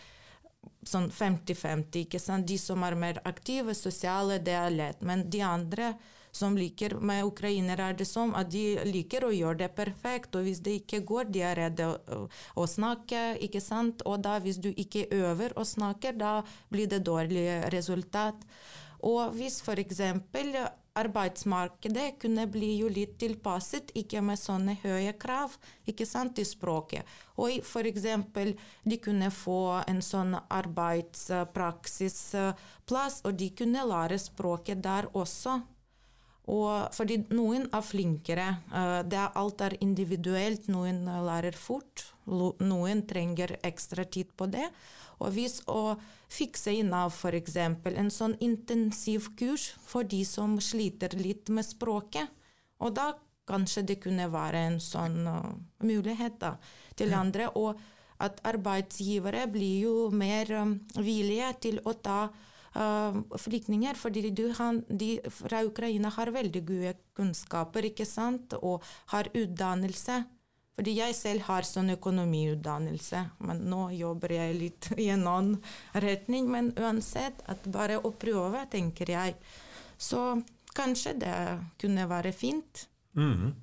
sånn 0.88 1.10
50-50. 1.12 2.03
ikke 2.06 2.19
sant? 2.19 2.47
De 2.47 2.58
som 2.60 2.84
er 2.86 2.95
mer 2.99 3.21
aktive, 3.27 3.75
sosiale, 3.75 4.39
det 4.43 4.56
er 4.58 4.73
lett. 4.73 5.01
Men 5.01 5.25
de 5.32 5.41
andre 5.45 5.93
som 6.34 6.56
liker 6.58 6.95
med 6.97 7.27
ukrainere, 7.27 7.91
er 7.91 7.97
det 7.97 8.08
som 8.10 8.34
at 8.36 8.49
de 8.51 8.79
liker 8.89 9.25
å 9.25 9.34
gjøre 9.34 9.62
det 9.63 9.71
perfekt. 9.77 10.36
Og 10.36 10.47
hvis 10.47 10.63
det 10.65 10.79
ikke 10.82 11.03
går, 11.08 11.29
de 11.34 11.43
er 11.45 11.60
redde 11.62 11.89
å, 11.93 12.23
å 12.58 12.67
snakke, 12.69 13.36
ikke 13.47 13.62
sant. 13.63 14.01
Og 14.10 14.23
da, 14.25 14.39
hvis 14.43 14.60
du 14.63 14.71
ikke 14.71 15.06
øver 15.13 15.53
å 15.60 15.65
snakke, 15.67 16.15
da 16.17 16.39
blir 16.73 16.89
det 16.91 17.03
dårlig 17.06 17.47
resultat. 17.73 18.47
Og 19.03 19.36
hvis 19.38 19.62
f.eks. 19.62 20.01
arbeidsmarkedet 20.99 22.19
kunne 22.21 22.43
bli 22.51 22.77
jo 22.79 22.88
litt 22.91 23.13
tilpasset, 23.21 23.91
ikke 23.97 24.21
med 24.25 24.39
sånne 24.39 24.73
høye 24.84 25.13
krav 25.19 25.51
ikke 25.89 26.06
sant, 26.06 26.39
i 26.39 26.45
språket. 26.45 27.06
Og 27.41 27.49
f.eks. 27.63 28.03
de 28.84 28.97
kunne 29.01 29.32
få 29.34 29.84
en 29.89 30.01
sånn 30.06 30.36
arbeidspraksisplass, 30.43 33.21
og 33.25 33.34
de 33.39 33.49
kunne 33.58 33.86
lære 33.89 34.17
språket 34.21 34.84
der 34.84 35.08
også. 35.13 35.62
Og 36.53 36.91
fordi 36.91 37.17
noen 37.32 37.69
er 37.71 37.82
flinkere. 37.88 38.47
Eh, 38.67 39.01
det 39.08 39.19
er, 39.19 39.32
alt 39.39 39.62
er 39.63 39.77
individuelt. 39.82 40.67
Noen 40.67 41.06
lærer 41.08 41.56
fort, 41.56 42.12
noen 42.25 43.03
trenger 43.07 43.57
ekstra 43.63 44.05
tid 44.05 44.31
på 44.38 44.47
det. 44.51 44.67
Og 45.21 45.33
hvis 45.36 45.59
å 45.71 45.95
fikse 46.31 46.73
inn 46.73 46.93
av 46.95 47.13
f.eks. 47.13 47.57
en 47.57 48.12
sånn 48.12 48.38
intensivkurs 48.43 49.73
for 49.86 50.03
de 50.03 50.23
som 50.27 50.57
sliter 50.62 51.15
litt 51.19 51.51
med 51.53 51.67
språket, 51.67 52.31
og 52.83 52.95
da 52.97 53.13
kanskje 53.47 53.83
det 53.88 53.99
kunne 54.03 54.29
være 54.31 54.67
en 54.69 54.79
sånn 54.83 55.27
uh, 55.27 55.51
mulighet 55.83 56.39
da, 56.41 56.55
til 56.99 57.13
andre. 57.15 57.49
Og 57.59 57.79
at 58.23 58.39
arbeidsgivere 58.47 59.45
blir 59.51 59.88
jo 59.88 59.95
mer 60.15 60.51
um, 60.62 60.77
villige 60.95 61.49
til 61.67 61.81
å 61.83 61.95
ta 61.95 62.19
uh, 62.29 63.19
flyktninger. 63.39 63.95
fordi 63.99 64.29
de 64.31 65.12
fra 65.29 65.63
Ukraina 65.65 66.09
har 66.09 66.31
veldig 66.31 66.63
gode 66.65 66.95
kunnskaper 67.15 67.91
ikke 67.91 68.07
sant? 68.07 68.55
og 68.62 68.83
har 69.12 69.29
utdannelse. 69.33 70.23
Fordi 70.73 70.95
jeg 70.97 71.13
selv 71.13 71.45
har 71.47 71.67
sånn 71.67 71.93
økonomiutdannelse, 71.93 73.19
men 73.45 73.62
nå 73.69 73.91
jobber 73.93 74.33
jeg 74.33 74.55
litt 74.57 74.89
i 74.97 75.12
en 75.13 75.27
annen 75.29 75.59
retning. 75.93 76.49
Men 76.49 76.71
uansett, 76.81 77.43
at 77.45 77.67
bare 77.69 77.99
å 78.01 78.13
prøve, 78.17 78.65
tenker 78.71 79.13
jeg. 79.13 79.38
Så 80.01 80.41
kanskje 80.73 81.13
det 81.21 81.38
kunne 81.81 82.07
være 82.09 82.33
fint. 82.33 82.88
Mm. 83.13 83.53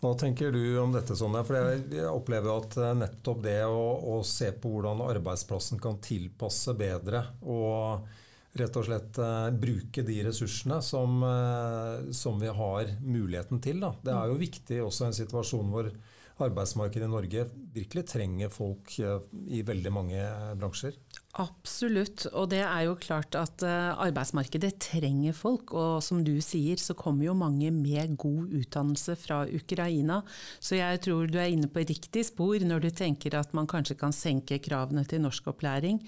Hva 0.00 0.14
tenker 0.16 0.52
du 0.52 0.78
om 0.80 0.92
dette, 0.94 1.16
Sonja? 1.16 1.44
For 1.44 1.58
jeg, 1.60 2.04
opplever 2.08 2.54
at 2.54 2.76
eh, 2.80 2.94
nettopp 2.96 3.42
det 3.44 3.60
å, 3.68 3.84
å, 4.14 4.18
se 4.24 4.48
på 4.56 4.72
hvordan 4.72 5.04
arbeidsplassen 5.04 5.80
kan 5.82 6.00
tilpasse 6.04 6.72
bedre 6.78 7.26
og 7.42 8.06
rett 8.54 8.76
og 8.78 8.86
slett 8.86 9.18
uh, 9.18 9.50
bruke 9.50 10.04
de 10.06 10.20
ressursene 10.28 10.76
som, 10.84 11.16
uh, 11.26 12.12
som, 12.14 12.36
vi 12.38 12.52
har 12.54 12.92
muligheten 13.02 13.58
til. 13.58 13.80
Da. 13.82 13.90
Det 13.98 14.12
er 14.14 14.30
jo 14.30 14.36
viktig 14.38 14.78
også 14.84 15.04
i 15.04 15.08
en 15.08 15.16
situasjon 15.16 15.72
hvor 15.72 15.88
arbeidsmarkedet 16.42 17.06
i 17.06 17.12
Norge 17.12 17.44
virkelig 17.74 18.04
trenger 18.10 18.50
folk 18.52 18.94
uh, 19.04 19.22
i 19.46 19.62
veldig 19.66 19.92
mange 19.94 20.22
bransjer. 20.58 20.96
Absolutt, 21.42 22.28
og 22.30 22.52
det 22.52 22.60
er 22.62 22.84
jo 22.86 22.94
klart 23.00 23.34
at 23.34 23.62
arbeidsmarkedet 23.66 24.76
trenger 24.82 25.34
folk. 25.34 25.72
Og 25.74 25.98
som 26.06 26.20
du 26.22 26.36
sier, 26.44 26.78
så 26.78 26.94
kommer 26.94 27.26
jo 27.26 27.34
mange 27.34 27.72
med 27.74 28.14
god 28.22 28.54
utdannelse 28.54 29.16
fra 29.18 29.40
Ukraina. 29.50 30.20
Så 30.62 30.78
jeg 30.78 31.02
tror 31.02 31.26
du 31.26 31.40
er 31.42 31.50
inne 31.50 31.66
på 31.66 31.82
riktig 31.82 32.22
spor 32.30 32.62
når 32.62 32.86
du 32.86 32.90
tenker 32.94 33.34
at 33.34 33.50
man 33.50 33.66
kanskje 33.66 33.98
kan 33.98 34.14
senke 34.14 34.60
kravene 34.62 35.02
til 35.10 35.24
norskopplæring. 35.26 35.98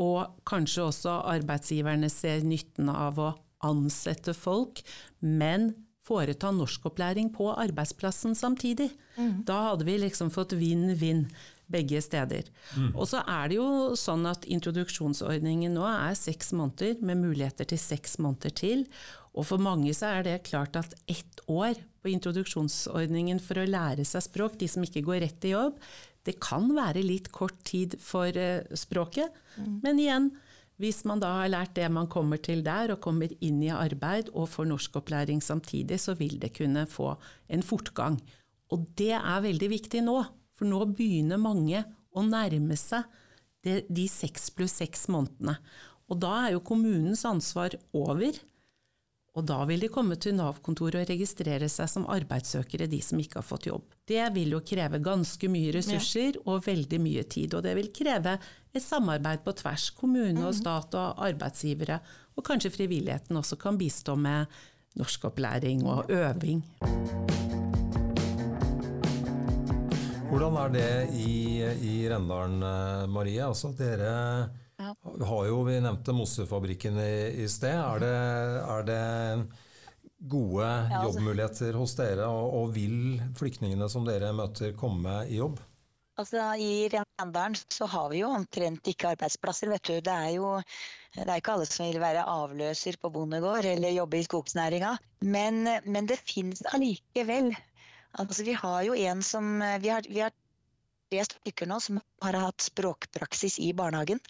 Og 0.00 0.40
kanskje 0.48 0.88
også 0.88 1.20
arbeidsgiverne 1.34 2.08
ser 2.12 2.40
nytten 2.46 2.88
av 2.88 3.20
å 3.20 3.32
ansette 3.66 4.34
folk, 4.36 4.82
men 5.20 5.72
foreta 6.02 6.50
norskopplæring 6.54 7.30
på 7.34 7.52
arbeidsplassen 7.54 8.34
samtidig. 8.38 8.90
Mm. 9.16 9.42
Da 9.46 9.58
hadde 9.70 9.86
vi 9.86 9.98
liksom 10.02 10.32
fått 10.34 10.56
vinn-vinn 10.58 11.26
begge 11.72 12.02
steder. 12.04 12.48
Mm. 12.76 12.90
Og 12.92 13.08
så 13.08 13.22
er 13.28 13.48
det 13.48 13.58
jo 13.58 13.96
sånn 13.98 14.26
at 14.28 14.44
introduksjonsordningen 14.50 15.72
nå 15.76 15.86
er 15.88 16.18
seks 16.18 16.52
måneder, 16.56 16.98
med 17.00 17.22
muligheter 17.22 17.68
til 17.68 17.80
seks 17.80 18.18
måneder 18.20 18.54
til. 18.58 18.86
Og 19.32 19.46
for 19.48 19.62
mange 19.62 19.94
så 19.96 20.10
er 20.18 20.26
det 20.26 20.42
klart 20.50 20.76
at 20.76 20.94
ett 21.08 21.40
år 21.48 21.78
på 22.02 22.12
introduksjonsordningen 22.12 23.40
for 23.40 23.62
å 23.62 23.68
lære 23.68 24.04
seg 24.08 24.26
språk, 24.26 24.58
de 24.60 24.68
som 24.68 24.84
ikke 24.84 25.04
går 25.06 25.22
rett 25.24 25.46
i 25.48 25.54
jobb, 25.54 25.78
det 26.26 26.36
kan 26.42 26.68
være 26.74 27.02
litt 27.02 27.32
kort 27.34 27.56
tid 27.66 27.96
for 28.02 28.30
uh, 28.30 28.62
språket, 28.78 29.32
mm. 29.56 29.78
men 29.82 30.02
igjen, 30.02 30.28
hvis 30.80 31.02
man 31.08 31.20
da 31.22 31.30
har 31.40 31.50
lært 31.52 31.74
det 31.76 31.88
man 31.92 32.08
kommer 32.10 32.40
til 32.42 32.62
der, 32.64 32.94
og 32.94 33.02
kommer 33.04 33.32
inn 33.44 33.60
i 33.62 33.72
arbeid 33.74 34.30
og 34.32 34.48
får 34.50 34.70
norskopplæring 34.70 35.42
samtidig, 35.44 36.00
så 36.00 36.16
vil 36.18 36.38
det 36.42 36.54
kunne 36.56 36.86
få 36.90 37.12
en 37.52 37.62
fortgang. 37.62 38.18
Og 38.72 38.86
det 38.98 39.12
er 39.18 39.44
veldig 39.44 39.68
viktig 39.72 40.02
nå, 40.06 40.16
for 40.56 40.68
nå 40.68 40.84
begynner 40.96 41.40
mange 41.40 41.84
å 42.12 42.24
nærme 42.24 42.76
seg 42.78 43.04
de 43.62 44.06
seks 44.10 44.50
pluss 44.56 44.80
seks 44.80 45.06
månedene. 45.12 45.58
Og 46.10 46.18
da 46.20 46.32
er 46.46 46.56
jo 46.56 46.64
kommunens 46.66 47.22
ansvar 47.28 47.76
over. 47.94 48.34
Og 49.32 49.46
da 49.48 49.62
vil 49.64 49.80
de 49.80 49.88
komme 49.88 50.18
til 50.20 50.34
Nav-kontoret 50.36 51.06
og 51.06 51.08
registrere 51.08 51.64
seg 51.72 51.88
som 51.88 52.04
arbeidssøkere, 52.12 52.84
de 52.90 52.98
som 53.00 53.20
ikke 53.20 53.38
har 53.40 53.46
fått 53.46 53.70
jobb. 53.70 53.86
Det 54.04 54.26
vil 54.34 54.52
jo 54.52 54.60
kreve 54.60 55.00
ganske 55.00 55.48
mye 55.48 55.70
ressurser 55.72 56.36
og 56.42 56.66
veldig 56.66 56.98
mye 57.00 57.24
tid, 57.24 57.56
og 57.56 57.64
det 57.64 57.72
vil 57.78 57.88
kreve 57.96 58.36
et 58.36 58.84
samarbeid 58.84 59.40
på 59.46 59.54
tvers. 59.56 59.88
Kommune 59.96 60.44
og 60.44 60.52
stat 60.58 60.92
og 61.00 61.24
arbeidsgivere, 61.24 61.96
og 62.36 62.44
kanskje 62.44 62.74
frivilligheten 62.76 63.40
også 63.40 63.56
kan 63.60 63.80
bistå 63.80 64.18
med 64.20 64.52
norskopplæring 65.00 65.86
og 65.88 66.12
øving. 66.12 66.60
Hvordan 70.28 70.60
er 70.60 70.76
det 70.76 70.92
i, 71.16 71.32
i 71.88 71.96
Rendalen, 72.08 72.60
eh, 72.64 73.08
Marie? 73.08 73.40
Altså, 73.44 73.72
dere 73.76 74.12
ja. 75.18 75.26
Har 75.28 75.48
jo, 75.48 75.62
vi 75.66 75.80
nevnte 75.84 76.14
Mossefabrikken 76.16 76.98
i, 77.02 77.42
i 77.44 77.48
sted. 77.50 77.76
Er 77.76 78.02
det, 78.02 78.14
er 78.76 78.88
det 78.88 79.02
gode 80.30 80.64
ja, 80.64 81.00
altså. 81.00 81.02
jobbmuligheter 81.08 81.78
hos 81.80 81.96
dere, 81.98 82.30
og, 82.30 82.54
og, 82.60 82.72
vil 82.76 83.20
flyktningene 83.38 83.88
som 83.90 84.06
dere 84.06 84.32
møter 84.36 84.74
komme 84.78 85.22
i 85.28 85.40
jobb? 85.40 85.60
Altså, 86.20 86.44
I 86.60 86.88
Rendalen 86.92 87.56
så 87.72 87.88
har 87.88 88.10
vi 88.12 88.20
jo 88.20 88.30
omtrent 88.30 88.88
ikke 88.90 89.14
arbeidsplasser. 89.14 89.70
vet 89.72 89.88
du. 89.88 89.94
Det 90.04 90.12
er 90.12 90.34
jo 90.36 90.58
det 91.16 91.26
er 91.26 91.40
ikke 91.40 91.56
alle 91.56 91.68
som 91.68 91.88
vil 91.88 92.00
være 92.00 92.24
avløser 92.28 92.96
på 93.00 93.10
bondegård 93.12 93.66
eller 93.68 93.96
jobbe 93.96 94.20
i 94.20 94.26
skogsnæringa. 94.26 94.94
Men, 95.24 95.64
men 95.84 96.08
det 96.08 96.20
finnes 96.20 96.62
allikevel. 96.72 97.50
Altså, 98.20 98.44
vi 98.44 98.54
har 98.56 98.82
jo 98.84 98.94
en 98.94 99.22
som 99.24 99.60
Vi 99.80 99.88
har, 99.88 100.04
vi 100.08 100.20
har 100.20 100.32
tre 101.12 101.24
stykker 101.28 101.68
nå 101.68 101.78
som 101.84 102.00
har 102.24 102.38
hatt 102.40 102.64
språkpraksis 102.64 103.58
i 103.60 103.72
barnehagen. 103.76 104.20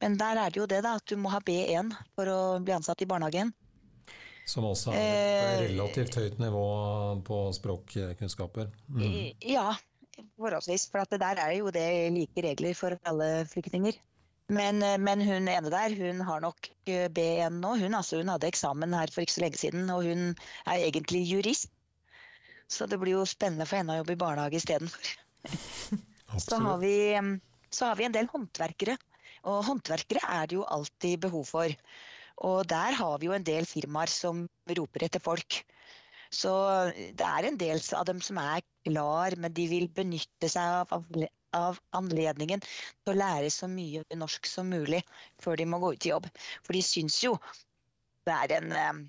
Men 0.00 0.16
der 0.20 0.40
er 0.40 0.52
det 0.52 0.60
jo 0.60 0.68
det 0.68 0.82
da, 0.84 0.96
at 1.00 1.08
du 1.08 1.16
må 1.20 1.32
ha 1.32 1.40
B1 1.44 1.94
for 2.16 2.28
å 2.28 2.40
bli 2.60 2.74
ansatt 2.76 3.02
i 3.02 3.08
barnehagen. 3.08 3.52
Som 4.46 4.68
også 4.68 4.92
er 4.94 5.00
et 5.02 5.60
eh, 5.60 5.62
relativt 5.72 6.18
høyt 6.20 6.36
nivå 6.38 6.66
på 7.26 7.38
språkkunnskaper? 7.56 8.68
Mm. 8.94 9.32
Ja, 9.42 9.72
forholdsvis. 10.38 10.86
For 10.92 11.18
der 11.18 11.40
er 11.42 11.56
jo 11.56 11.72
det 11.74 11.86
like 12.14 12.44
regler 12.44 12.76
for 12.78 12.94
alle 13.10 13.30
flyktninger. 13.50 13.98
Men, 14.46 14.78
eh, 14.86 14.98
men, 15.02 15.24
hun 15.26 15.50
ene 15.50 15.72
der, 15.72 15.96
hun 15.98 16.22
har 16.28 16.44
nok 16.44 16.70
eh, 16.86 17.08
B1 17.10 17.58
nå. 17.58 17.74
Hun, 17.80 17.98
altså, 17.98 18.20
hun 18.20 18.30
hadde 18.30 18.46
eksamen 18.52 18.94
her 18.94 19.10
for 19.10 19.26
ikke 19.26 19.34
så 19.34 19.42
lenge 19.42 19.58
siden, 19.64 19.90
og 19.90 20.06
hun 20.06 20.28
er 20.68 20.84
egentlig 20.84 21.24
jurist. 21.26 21.72
Så 22.70 22.86
det 22.90 22.98
blir 23.02 23.16
jo 23.16 23.26
spennende 23.26 23.66
for 23.66 23.80
henne 23.80 23.94
å 23.94 24.00
jobbe 24.02 24.14
i 24.14 24.20
barnehage 24.20 24.60
istedenfor. 24.60 25.10
Så, 25.50 26.58
har 26.62 26.80
vi, 26.82 26.96
så 27.70 27.90
har 27.90 27.98
vi 27.98 28.06
en 28.08 28.16
del 28.16 28.30
håndverkere 28.32 28.96
og 29.46 29.62
håndverkere 29.68 30.22
er 30.40 30.50
det 30.50 30.58
jo 30.58 30.66
alltid 30.76 31.22
behov 31.26 31.46
for. 31.46 31.72
Og 32.46 32.66
der 32.68 32.96
har 32.98 33.18
vi 33.18 33.28
jo 33.28 33.36
en 33.36 33.46
del 33.46 33.66
firmaer 33.68 34.10
som 34.10 34.44
roper 34.78 35.06
etter 35.06 35.22
folk. 35.22 35.60
Så 36.34 36.52
det 36.90 37.26
er 37.26 37.46
en 37.46 37.58
del 37.60 37.80
av 37.94 38.06
dem 38.08 38.20
som 38.24 38.40
er 38.42 38.64
klar, 38.88 39.36
men 39.38 39.54
de 39.54 39.68
vil 39.70 39.86
benytte 39.94 40.50
seg 40.50 40.92
av, 40.96 41.06
av 41.54 41.78
anledningen 41.96 42.64
til 42.66 43.12
å 43.12 43.16
lære 43.16 43.52
så 43.54 43.70
mye 43.70 44.02
norsk 44.18 44.50
som 44.50 44.68
mulig 44.74 45.04
før 45.42 45.60
de 45.60 45.68
må 45.70 45.80
gå 45.82 45.94
ut 45.94 46.08
i 46.08 46.12
jobb. 46.12 46.26
For 46.66 46.76
de 46.76 46.82
syns 46.84 47.22
jo 47.22 47.36
det 48.26 48.34
er 48.34 48.56
en 48.56 48.72
um, 48.74 49.02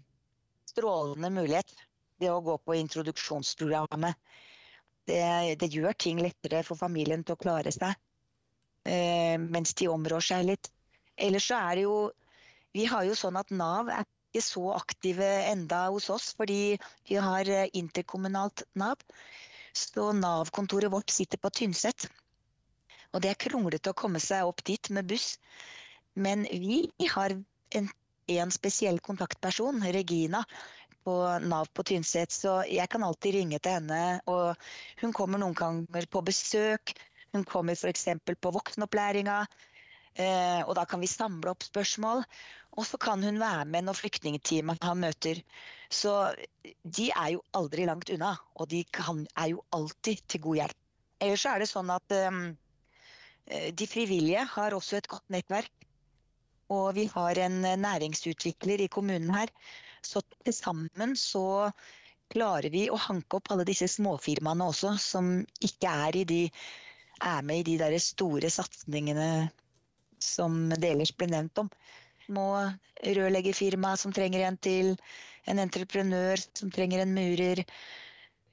strålende 0.70 1.34
mulighet, 1.34 1.74
det 2.22 2.30
å 2.30 2.44
gå 2.46 2.60
på 2.62 2.78
introduksjonsprogrammet. 2.78 4.14
Det, 5.08 5.56
det 5.62 5.72
gjør 5.72 5.96
ting 5.96 6.20
lettere 6.20 6.64
for 6.68 6.80
familien 6.80 7.24
til 7.24 7.38
å 7.38 7.40
klare 7.40 7.72
seg 7.72 7.96
eh, 8.88 9.38
mens 9.40 9.74
de 9.74 9.90
områr 9.92 10.24
seg 10.24 10.46
litt. 10.48 10.70
Ellers 11.18 11.50
så 11.50 11.60
er 11.70 11.80
det 11.80 11.88
jo 11.88 11.98
Vi 12.76 12.86
har 12.86 13.08
jo 13.08 13.16
sånn 13.18 13.38
at 13.40 13.50
Nav 13.50 13.88
er 13.90 14.04
ikke 14.06 14.44
så 14.44 14.64
aktive 14.76 15.28
enda 15.50 15.88
hos 15.88 16.10
oss, 16.14 16.34
fordi 16.38 16.78
vi 17.10 17.16
har 17.18 17.50
eh, 17.50 17.70
interkommunalt 17.74 18.64
Nav. 18.78 19.02
Så 19.74 20.12
Nav-kontoret 20.14 20.92
vårt 20.94 21.14
sitter 21.14 21.42
på 21.42 21.50
Tynset. 21.50 22.08
Og 23.16 23.24
det 23.24 23.32
er 23.32 23.40
kronglete 23.42 23.94
å 23.94 23.98
komme 23.98 24.22
seg 24.22 24.46
opp 24.46 24.62
dit 24.68 24.92
med 24.94 25.08
buss. 25.10 25.38
Men 26.14 26.46
vi 26.50 26.92
har 27.14 27.34
en, 27.34 27.90
en 28.28 28.54
spesiell 28.54 29.00
kontaktperson, 29.00 29.82
Regina, 29.96 30.44
på 31.08 31.16
Nav 31.48 31.70
på 31.72 31.86
Tynset, 31.88 32.34
så 32.36 32.60
jeg 32.68 32.90
kan 32.92 33.06
alltid 33.08 33.38
ringe 33.38 33.60
til 33.64 33.78
henne. 33.78 34.20
Og 34.28 34.58
hun 35.02 35.16
kommer 35.16 35.40
noen 35.40 35.56
ganger 35.56 36.08
på 36.12 36.24
besøk. 36.28 36.92
Hun 37.36 37.46
kommer 37.48 37.78
f.eks. 37.78 38.08
på 38.28 38.52
voksenopplæringa, 38.56 39.42
eh, 40.16 40.62
og 40.64 40.74
da 40.80 40.86
kan 40.90 41.04
vi 41.04 41.10
samle 41.12 41.52
opp 41.54 41.64
spørsmål. 41.68 42.24
Og 42.78 42.86
så 42.86 43.00
kan 43.02 43.24
hun 43.24 43.40
være 43.42 43.66
med 43.72 43.88
når 43.88 43.98
flyktningteamet 44.02 44.84
har 44.84 45.00
møter. 45.00 45.42
Så 45.90 46.14
de 46.84 47.10
er 47.10 47.34
jo 47.38 47.44
aldri 47.58 47.88
langt 47.88 48.12
unna, 48.14 48.36
og 48.56 48.70
de 48.74 48.84
kan, 48.94 49.24
er 49.36 49.54
jo 49.56 49.64
alltid 49.74 50.24
til 50.28 50.44
god 50.44 50.62
hjelp. 50.62 50.80
Ellers 51.24 51.46
er 51.50 51.64
det 51.64 51.70
sånn 51.72 51.90
at 51.90 52.14
um, 52.30 52.42
de 53.48 53.88
frivillige 53.90 54.44
har 54.54 54.76
også 54.78 55.00
et 55.00 55.10
godt 55.10 55.26
nettverk. 55.34 55.72
Og 56.74 56.96
vi 56.98 57.06
har 57.14 57.40
en 57.46 57.62
næringsutvikler 57.84 58.84
i 58.84 58.92
kommunen 58.92 59.32
her. 59.36 59.52
Så 60.04 60.22
til 60.44 60.54
sammen 60.54 61.16
så 61.20 61.72
klarer 62.34 62.70
vi 62.74 62.88
å 62.92 63.00
hanke 63.00 63.40
opp 63.40 63.52
alle 63.54 63.66
disse 63.68 63.88
småfirmaene 63.92 64.68
også, 64.68 64.96
som 65.00 65.32
ikke 65.64 65.94
er 66.08 66.20
de 66.28 66.42
er 67.24 67.46
med 67.46 67.64
i 67.64 67.72
de 67.72 67.78
der 67.82 67.96
store 68.04 68.50
satsingene 68.54 69.50
som 70.22 70.68
det 70.74 70.92
ellers 70.92 71.14
ble 71.16 71.30
nevnt 71.32 71.64
om. 71.64 71.70
Små 72.28 72.48
rørleggerfirma 73.18 73.94
som 73.98 74.14
trenger 74.14 74.44
en 74.48 74.58
til, 74.60 74.96
en 75.48 75.62
entreprenør 75.64 76.42
som 76.60 76.72
trenger 76.74 77.04
en 77.04 77.16
murer. 77.16 77.64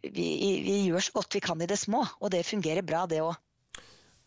Vi, 0.05 0.29
vi, 0.63 0.77
gjør 0.87 1.07
så 1.09 1.17
godt 1.17 1.35
vi 1.35 1.43
kan 1.45 1.63
i 1.65 1.69
det 1.69 1.81
små, 1.81 2.05
og 2.21 2.31
det 2.35 2.45
fungerer 2.47 2.87
bra, 2.87 3.05
det 3.11 3.23
òg. 3.25 3.35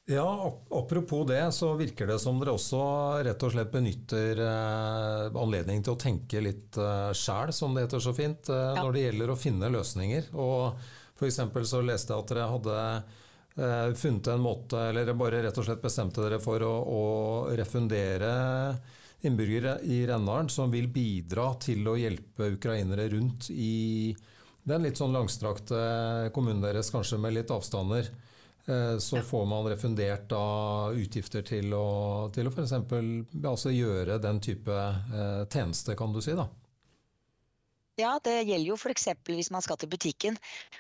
Ja, 0.10 0.60
Apropos 0.72 1.28
det, 1.28 1.52
så 1.52 1.74
virker 1.74 2.08
det 2.08 2.16
som 2.24 2.38
dere 2.40 2.54
også 2.56 2.80
rett 3.28 3.42
og 3.44 3.52
slett 3.52 3.74
benytter 3.74 4.40
eh, 4.40 5.24
anledningen 5.36 5.84
til 5.84 5.98
å 5.98 6.00
tenke 6.00 6.40
litt 6.40 6.78
eh, 6.80 7.10
sjæl, 7.12 7.52
som 7.52 7.76
det 7.76 7.84
heter 7.84 8.04
så 8.06 8.14
fint, 8.16 8.48
eh, 8.48 8.70
ja. 8.72 8.86
når 8.86 8.96
det 8.96 9.02
gjelder 9.02 9.34
å 9.34 9.36
finne 9.40 9.72
løsninger. 9.74 10.30
Og 10.40 10.80
F.eks. 11.20 11.42
så 11.68 11.82
leste 11.84 12.16
jeg 12.16 12.24
at 12.24 12.32
dere 12.32 12.46
hadde 12.54 12.78
eh, 12.88 13.90
funnet 14.00 14.30
en 14.32 14.46
måte, 14.46 14.86
eller 14.94 15.12
bare 15.20 15.42
rett 15.44 15.60
og 15.60 15.68
slett 15.68 15.84
bestemte 15.84 16.24
dere 16.24 16.40
for 16.40 16.64
å, 16.64 16.72
å 16.88 17.04
refundere 17.60 18.32
innbyggere 19.28 19.82
i 19.92 20.06
Rendalen 20.08 20.48
som 20.54 20.72
vil 20.72 20.88
bidra 20.88 21.50
til 21.60 21.84
å 21.84 21.98
hjelpe 22.00 22.54
ukrainere 22.56 23.10
rundt 23.12 23.50
i 23.52 24.16
den 24.68 24.88
litt 24.88 25.04
sånn 25.04 25.16
langstrakte 25.16 26.32
kommunen 26.36 26.64
deres, 26.64 26.94
kanskje 26.96 27.20
med 27.20 27.36
litt 27.36 27.52
avstander. 27.52 28.08
Eh, 28.68 28.98
så 28.98 29.22
får 29.22 29.46
man 29.46 29.68
refundert 29.72 30.28
da 30.30 30.92
utgifter 30.92 31.44
til 31.48 31.72
å, 31.74 32.28
til 32.36 32.50
å 32.50 32.52
f.eks. 32.52 32.74
Altså 33.40 33.72
gjøre 33.72 34.18
den 34.20 34.42
type 34.44 34.76
eh, 34.76 35.44
tjeneste, 35.48 35.96
kan 35.96 36.12
du 36.16 36.20
si. 36.24 36.36
da. 36.36 36.50
Ja, 37.98 38.12
det 38.22 38.44
gjelder 38.44 38.68
jo 38.68 38.76
f.eks. 38.78 39.08
hvis 39.26 39.50
man 39.56 39.64
skal 39.66 39.80
til 39.82 39.90
butikken. 39.90 40.36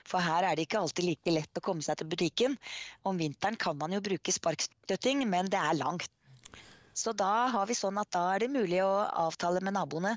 For 0.05 0.21
her 0.21 0.45
er 0.45 0.57
det 0.57 0.67
ikke 0.67 0.83
alltid 0.83 1.07
like 1.07 1.33
lett 1.33 1.57
å 1.57 1.63
komme 1.65 1.85
seg 1.85 1.97
til 1.97 2.11
butikken. 2.11 2.59
Om 3.07 3.23
vinteren 3.23 3.57
kan 3.57 3.79
man 3.79 3.95
jo 3.95 4.03
bruke 4.05 4.35
sparkstøtting, 4.35 5.23
men 5.31 5.49
det 5.49 5.57
er 5.57 5.79
langt. 5.79 6.11
Så 6.97 7.13
da 7.13 7.47
har 7.53 7.67
vi 7.69 7.75
sånn 7.77 7.99
at 8.01 8.09
da 8.15 8.23
er 8.33 8.41
det 8.41 8.49
mulig 8.49 8.79
å 8.81 9.05
avtale 9.27 9.61
med 9.61 9.75
naboene 9.77 10.15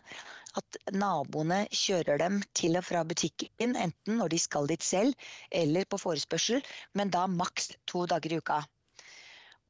at 0.59 0.79
naboene 0.97 1.59
kjører 1.77 2.19
dem 2.23 2.41
til 2.57 2.79
og 2.81 2.87
fra 2.89 3.03
butikken, 3.07 3.77
enten 3.77 4.17
når 4.17 4.33
de 4.33 4.39
skal 4.41 4.69
dit 4.71 4.83
selv 4.83 5.29
eller 5.63 5.85
på 5.85 6.01
forespørsel, 6.01 6.65
men 6.97 7.13
da 7.13 7.27
maks 7.31 7.75
to 7.91 8.07
dager 8.11 8.33
i 8.33 8.41
uka. 8.41 8.63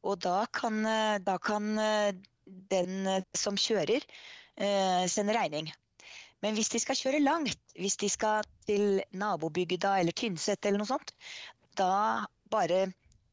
Og 0.06 0.22
da 0.22 0.44
kan, 0.54 0.80
da 1.26 1.34
kan 1.42 1.74
den 2.70 3.24
som 3.36 3.58
kjører, 3.58 4.06
eh, 4.56 5.04
sende 5.10 5.34
regning. 5.36 5.70
Men 6.40 6.56
hvis 6.56 6.70
de 6.72 6.80
skal 6.80 6.96
kjøre 6.96 7.20
langt, 7.22 7.60
hvis 7.76 7.98
de 8.00 8.08
skal 8.08 8.46
til 8.66 9.02
nabobygda 9.12 9.98
eller 10.00 10.16
Tynset 10.16 10.64
eller 10.64 10.80
noe 10.80 10.88
sånt, 10.88 11.12
da, 11.76 12.24
bare, 12.50 12.86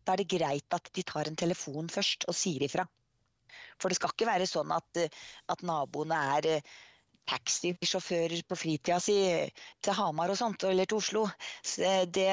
da 0.03 0.13
er 0.13 0.23
det 0.23 0.31
greit 0.33 0.75
at 0.75 0.91
de 0.93 1.05
tar 1.07 1.29
en 1.29 1.39
telefon 1.39 1.87
først 1.91 2.27
og 2.27 2.35
sier 2.35 2.67
ifra. 2.67 2.87
For 3.77 3.89
det 3.89 3.99
skal 3.99 4.13
ikke 4.13 4.29
være 4.29 4.49
sånn 4.49 4.73
at, 4.75 5.01
at 5.53 5.63
naboene 5.67 6.19
er 6.37 6.49
eh, 6.55 6.75
taxisjåfører 7.27 8.43
på 8.47 8.57
fritida 8.57 8.99
si 9.03 9.17
til 9.83 9.97
Hamar 9.97 10.31
og 10.33 10.39
sånt, 10.39 10.63
eller 10.67 10.87
til 10.87 11.01
Oslo. 11.01 11.25
Det, 12.17 12.29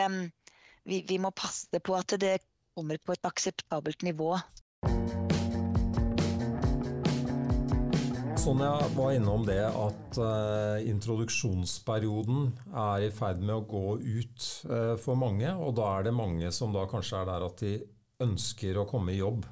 vi, 0.86 1.00
vi 1.08 1.18
må 1.18 1.34
passe 1.34 1.82
på 1.82 1.96
at 1.98 2.14
det 2.20 2.36
kommer 2.74 3.00
på 3.02 3.14
et 3.14 3.26
akseptabelt 3.26 4.06
nivå. 4.06 4.36
Sonja 8.44 8.74
var 8.92 9.14
innom 9.16 9.46
det 9.46 9.62
at 9.64 10.18
uh, 10.20 10.76
introduksjonsperioden 10.84 12.50
er 12.76 13.06
i 13.06 13.12
ferd 13.14 13.40
med 13.40 13.54
å 13.54 13.62
gå 13.64 13.94
ut 13.96 14.48
uh, 14.68 14.94
for 15.00 15.16
mange. 15.16 15.48
Og 15.48 15.72
da 15.78 15.86
er 15.94 16.04
det 16.04 16.12
mange 16.12 16.50
som 16.52 16.74
da 16.74 16.82
kanskje 16.90 17.22
er 17.22 17.30
der 17.30 17.46
at 17.46 17.62
de 17.64 17.72
ønsker 18.26 18.76
å 18.76 18.84
komme 18.90 19.14
i 19.14 19.22
jobb. 19.22 19.46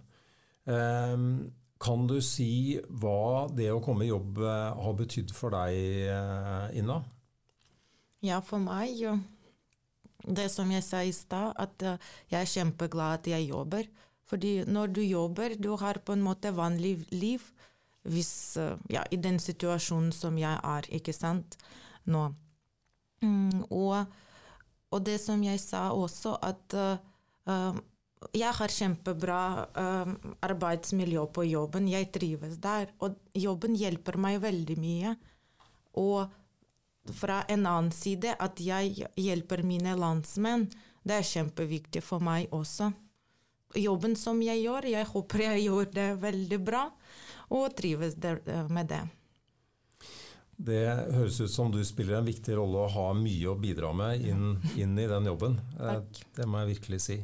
Um, 0.69 1.49
Kan 1.83 2.07
du 2.07 2.21
si 2.23 2.79
hva 3.03 3.49
det 3.51 3.73
å 3.73 3.81
komme 3.83 4.07
i 4.07 4.13
jobb 4.13 4.39
har 4.45 4.95
betydd 4.99 5.33
for 5.35 5.55
deg, 5.55 6.77
Inna? 6.79 7.01
Ja, 8.23 8.39
for 8.39 8.63
meg 8.63 9.01
Det 10.23 10.47
som 10.55 10.71
jeg 10.71 10.85
sa 10.87 11.01
i 11.03 11.11
stad, 11.11 11.57
at 11.59 11.83
jeg 12.31 12.39
er 12.39 12.53
kjempeglad 12.53 13.19
at 13.19 13.27
jeg 13.33 13.49
jobber. 13.49 13.89
Fordi 14.33 14.65
når 14.65 14.95
du 14.95 15.03
jobber, 15.03 15.57
du 15.59 15.75
har 15.77 15.99
på 15.99 16.15
en 16.15 16.23
måte 16.23 16.55
vanlig 16.55 17.03
liv. 17.11 17.43
Hvis, 18.03 18.57
ja, 18.91 19.05
I 19.11 19.17
den 19.17 19.39
situasjonen 19.39 20.13
som 20.15 20.39
jeg 20.39 20.57
er, 20.57 20.89
ikke 20.91 21.13
sant, 21.15 21.59
nå. 22.11 22.31
Mm, 23.23 23.67
og, 23.71 24.07
og, 24.91 25.05
det 25.07 25.21
som 25.23 25.43
jeg 25.45 25.61
sa 25.63 25.91
også, 25.95 26.35
at 26.43 26.75
uh, 27.47 27.77
jeg 28.37 28.55
har 28.59 28.73
kjempebra 28.73 29.41
uh, 29.77 30.13
arbeidsmiljø 30.47 31.27
på 31.35 31.47
jobben. 31.49 31.89
Jeg 31.91 32.11
trives 32.15 32.59
der. 32.63 32.91
Og 33.03 33.19
jobben 33.35 33.77
hjelper 33.79 34.19
meg 34.21 34.41
veldig 34.45 34.79
mye. 34.81 35.15
Og 36.01 36.29
fra 37.19 37.43
en 37.51 37.67
annen 37.67 37.93
side 37.95 38.37
at 38.39 38.61
jeg 38.63 39.09
hjelper 39.19 39.65
mine 39.67 39.97
landsmenn, 39.99 40.69
det 41.03 41.19
er 41.19 41.27
kjempeviktig 41.27 42.05
for 42.07 42.23
meg 42.23 42.53
også. 42.55 42.93
Jobben 43.79 44.15
som 44.21 44.39
jeg 44.45 44.63
gjør, 44.63 44.87
jeg 44.93 45.09
håper 45.09 45.47
jeg 45.49 45.65
gjør 45.65 45.91
det 45.97 46.07
veldig 46.23 46.61
bra, 46.63 46.85
og 47.51 47.73
trives 47.75 48.15
med 48.71 48.93
det. 48.93 49.03
Det 50.63 50.83
høres 51.17 51.41
ut 51.41 51.51
som 51.51 51.73
du 51.73 51.81
spiller 51.85 52.21
en 52.21 52.29
viktig 52.29 52.55
rolle 52.55 52.85
og 52.85 52.93
har 52.95 53.17
mye 53.19 53.49
å 53.51 53.59
bidra 53.59 53.91
med 53.97 54.23
inn, 54.29 54.59
inn 54.79 54.95
i 55.01 55.09
den 55.11 55.27
jobben. 55.27 55.57
Takk. 55.79 56.21
Det 56.37 56.47
må 56.47 56.63
jeg 56.63 56.77
virkelig 56.77 57.01
si. 57.03 57.17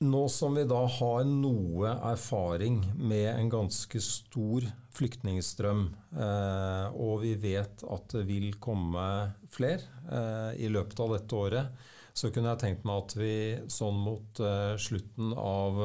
Nå 0.00 0.28
som 0.30 0.54
vi 0.54 0.62
da 0.62 0.84
har 0.86 1.24
noe 1.26 1.90
erfaring 2.06 2.76
med 2.94 3.32
en 3.32 3.48
ganske 3.50 3.98
stor 3.98 4.62
flyktningstrøm, 4.94 5.80
eh, 6.14 6.94
og 6.94 7.24
vi 7.24 7.32
vet 7.42 7.82
at 7.82 8.14
det 8.14 8.22
vil 8.28 8.52
komme 8.62 9.02
flere 9.50 9.82
eh, 10.06 10.52
i 10.62 10.70
løpet 10.70 11.02
av 11.02 11.16
dette 11.16 11.40
året, 11.40 11.82
så 12.14 12.30
kunne 12.30 12.52
jeg 12.52 12.62
tenkt 12.62 12.86
meg 12.86 13.02
at 13.02 13.16
vi 13.18 13.32
sånn 13.74 13.98
mot 14.04 14.38
eh, 14.38 14.76
slutten 14.78 15.34
av 15.34 15.82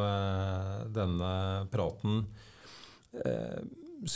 denne 0.93 1.33
praten 1.73 2.27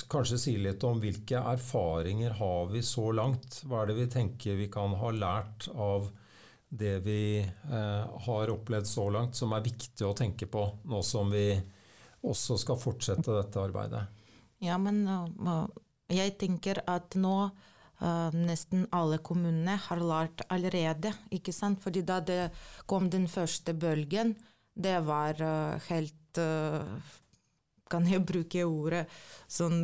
kanskje 0.10 0.38
sier 0.42 0.62
litt 0.62 0.84
om 0.86 1.02
hvilke 1.02 1.42
erfaringer 1.56 2.38
har 2.38 2.70
vi 2.70 2.86
så 2.86 3.10
langt? 3.18 3.62
Hva 3.66 3.82
er 3.82 3.92
det 3.92 4.00
vi 4.04 4.08
tenker 4.14 4.58
vi 4.62 4.70
kan 4.74 4.94
ha 5.02 5.12
lært 5.14 5.70
av 5.74 6.10
det 6.70 7.00
vi 7.00 7.40
eh, 7.40 8.20
har 8.26 8.52
opplevd 8.52 8.88
så 8.88 9.08
langt, 9.10 9.36
som 9.36 9.54
er 9.56 9.66
viktig 9.66 10.06
å 10.06 10.16
tenke 10.18 10.50
på 10.52 10.66
nå 10.90 11.02
som 11.06 11.32
vi 11.32 11.50
også 12.28 12.58
skal 12.60 12.80
fortsette 12.82 13.32
dette 13.32 13.62
arbeidet? 13.62 14.04
Ja, 14.64 14.78
men 14.82 15.06
uh, 15.08 15.68
jeg 16.12 16.36
tenker 16.42 16.82
at 16.90 17.16
nå 17.20 17.36
uh, 17.48 18.30
nesten 18.34 18.88
alle 18.96 19.20
kommunene 19.24 19.78
har 19.88 20.02
lært 20.02 20.44
allerede. 20.50 21.14
ikke 21.32 21.54
sant? 21.56 21.80
Fordi 21.84 22.04
da 22.04 22.20
det 22.20 22.42
kom 22.90 23.10
den 23.14 23.30
første 23.32 23.76
bølgen, 23.78 24.36
det 24.74 25.00
var 25.08 25.40
uh, 25.42 25.90
helt 25.90 26.14
Kan 27.90 28.06
jeg 28.06 28.22
bruke 28.30 28.62
ordet 28.68 29.08
sånn 29.50 29.80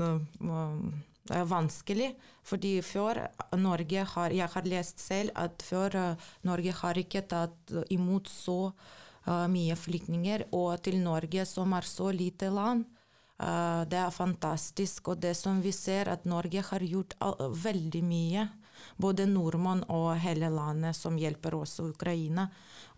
vanskelig, 1.30 2.14
fordi 2.44 2.82
før 2.82 3.22
Norge 3.56 4.04
har 4.04 4.32
Jeg 4.32 4.50
har 4.52 4.66
lest 4.68 5.00
selv 5.00 5.32
at 5.36 5.62
før 5.64 5.96
uh, 5.96 6.16
Norge 6.44 6.72
har 6.72 6.98
ikke 6.98 7.22
tatt 7.22 7.72
imot 7.90 8.28
så 8.28 8.74
uh, 9.28 9.48
mye 9.48 9.76
flyktninger. 9.76 10.50
Og 10.52 10.82
til 10.84 11.00
Norge, 11.00 11.46
som 11.46 11.74
er 11.74 11.82
så 11.82 12.12
lite 12.12 12.50
land, 12.50 12.86
det 13.90 13.98
er 13.98 14.12
fantastisk. 14.14 15.08
Og 15.08 15.18
det 15.20 15.34
som 15.36 15.60
vi 15.62 15.72
ser, 15.72 16.08
at 16.08 16.24
Norge 16.26 16.62
har 16.62 16.80
gjort 16.80 17.16
veldig 17.64 18.04
mye. 18.06 18.46
Både 18.96 19.26
nordmenn 19.26 19.82
og 19.90 20.14
hele 20.22 20.48
landet 20.54 20.96
som 20.96 21.18
hjelper 21.18 21.56
også 21.58 21.90
Ukraina. 21.90 22.46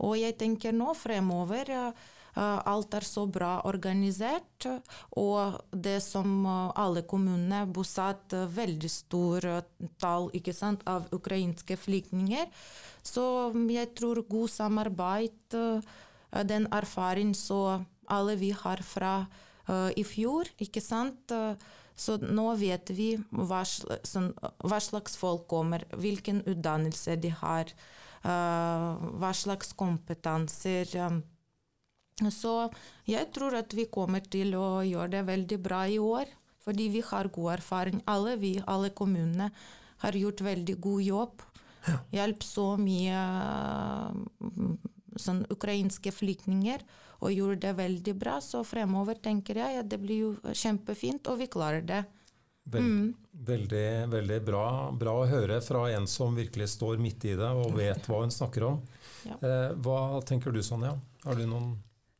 Og 0.05 0.19
jeg 0.19 0.37
tenker 0.37 0.75
nå 0.75 0.93
fremover 0.93 1.71
Eh, 1.71 1.91
alt 2.35 2.93
er 2.97 3.05
så 3.07 3.23
bra 3.31 3.61
organisert, 3.63 4.67
og 5.15 5.61
det 5.71 6.01
som 6.03 6.43
eh, 6.43 6.71
alle 6.75 7.05
kommunene 7.07 7.63
bosatt 7.71 8.35
eh, 8.35 8.49
veldig 8.51 8.91
stor 8.91 9.47
tall 10.01 10.27
sant, 10.51 10.83
av 10.87 11.07
ukrainske 11.15 11.77
flyktninger. 11.79 12.51
Så 13.05 13.53
jeg 13.69 13.93
tror 13.95 14.25
god 14.27 14.49
samarbeid, 14.49 15.55
den 16.49 16.65
erfaring 16.73 17.35
så 17.37 17.85
alle 18.09 18.35
vi 18.35 18.49
har 18.51 18.81
fra 18.83 19.27
i 19.95 20.03
fjor, 20.03 20.49
ikke 20.57 20.81
sant. 20.81 21.29
Så 21.95 22.17
nå 22.17 22.47
vet 22.57 22.89
vi 22.89 23.11
sånn, 23.21 24.31
hva 24.65 24.79
slags 24.81 25.15
folk 25.21 25.45
kommer, 25.47 25.85
hvilken 25.93 26.41
utdannelse 26.49 27.15
de 27.21 27.29
har, 27.29 27.69
hva 28.25 29.31
slags 29.37 29.71
kompetanser 29.77 30.97
så 32.31 32.69
jeg 33.09 33.27
tror 33.35 33.57
at 33.59 33.73
vi 33.75 33.89
kommer 33.91 34.23
til 34.23 34.55
å 34.55 34.79
gjøre 34.85 35.17
det 35.17 35.23
veldig 35.27 35.59
bra 35.63 35.83
i 35.91 35.97
år, 35.99 36.29
fordi 36.63 36.87
vi 36.93 37.01
har 37.03 37.27
god 37.33 37.57
erfaring. 37.57 37.99
Alle 38.09 38.37
vi, 38.41 38.55
alle 38.65 38.93
kommunene, 38.95 39.49
har 40.03 40.17
gjort 40.17 40.43
veldig 40.45 40.77
god 40.81 41.01
jobb. 41.03 41.43
Ja. 41.85 42.27
Så 42.41 42.65
mye 42.81 43.19
mm, 44.41 44.77
sånn, 45.21 45.43
ukrainske 45.53 46.11
flyktninger 46.11 46.81
og 47.19 47.33
gjorde 47.33 47.61
det 47.67 47.73
veldig 47.77 48.15
bra. 48.17 48.39
Så 48.41 48.63
fremover 48.67 49.19
tenker 49.21 49.59
jeg 49.61 49.81
at 49.83 49.89
det 49.91 49.99
blir 50.01 50.23
jo 50.23 50.53
kjempefint, 50.55 51.27
og 51.31 51.43
vi 51.43 51.49
klarer 51.51 51.85
det. 51.85 52.03
Veld, 52.65 52.85
mm. 52.85 53.09
Veldig, 53.45 53.87
veldig 54.09 54.39
bra, 54.41 54.65
bra, 54.97 55.19
å 55.21 55.27
høre 55.29 55.59
fra 55.61 55.83
en 55.93 56.07
som 56.09 56.33
virkelig 56.33 56.71
står 56.73 56.97
midt 56.97 57.27
i 57.29 57.35
det 57.37 57.51
og 57.61 57.75
vet 57.77 58.07
hva 58.09 58.23
hun 58.23 58.33
snakker 58.33 58.65
om. 58.71 58.79
Ja. 59.27 59.37
Eh, 59.37 59.75
hva 59.85 60.21
tenker 60.25 60.55
du, 60.55 60.63
Sonja? 60.65 60.95
Har 61.25 61.37
du 61.37 61.45
noen 61.45 61.75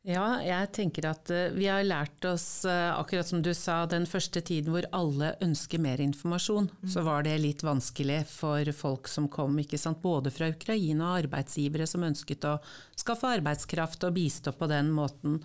ja, 0.06 0.24
jeg 0.38 0.68
tenker 0.76 1.08
at 1.10 1.30
uh, 1.34 1.48
vi 1.56 1.66
har 1.66 1.82
lært 1.82 2.22
oss, 2.28 2.62
uh, 2.62 2.94
akkurat 2.94 3.26
som 3.26 3.40
du 3.42 3.50
sa, 3.58 3.80
den 3.90 4.04
første 4.06 4.38
tiden 4.38 4.70
hvor 4.70 4.86
alle 4.94 5.32
ønsker 5.42 5.80
mer 5.82 5.98
informasjon, 6.04 6.68
mm. 6.70 6.90
så 6.92 7.02
var 7.02 7.24
det 7.26 7.34
litt 7.42 7.64
vanskelig 7.66 8.20
for 8.30 8.70
folk 8.76 9.10
som 9.10 9.26
kom, 9.32 9.58
ikke 9.58 9.80
sant? 9.82 9.98
både 10.04 10.30
fra 10.30 10.52
Ukraina 10.52 11.08
og 11.08 11.24
arbeidsgivere 11.24 11.88
som 11.90 12.06
ønsket 12.06 12.46
å 12.46 12.54
skaffe 12.94 13.32
arbeidskraft 13.40 14.06
og 14.06 14.14
bistå 14.14 14.52
på 14.54 14.68
den 14.70 14.92
måten. 14.94 15.40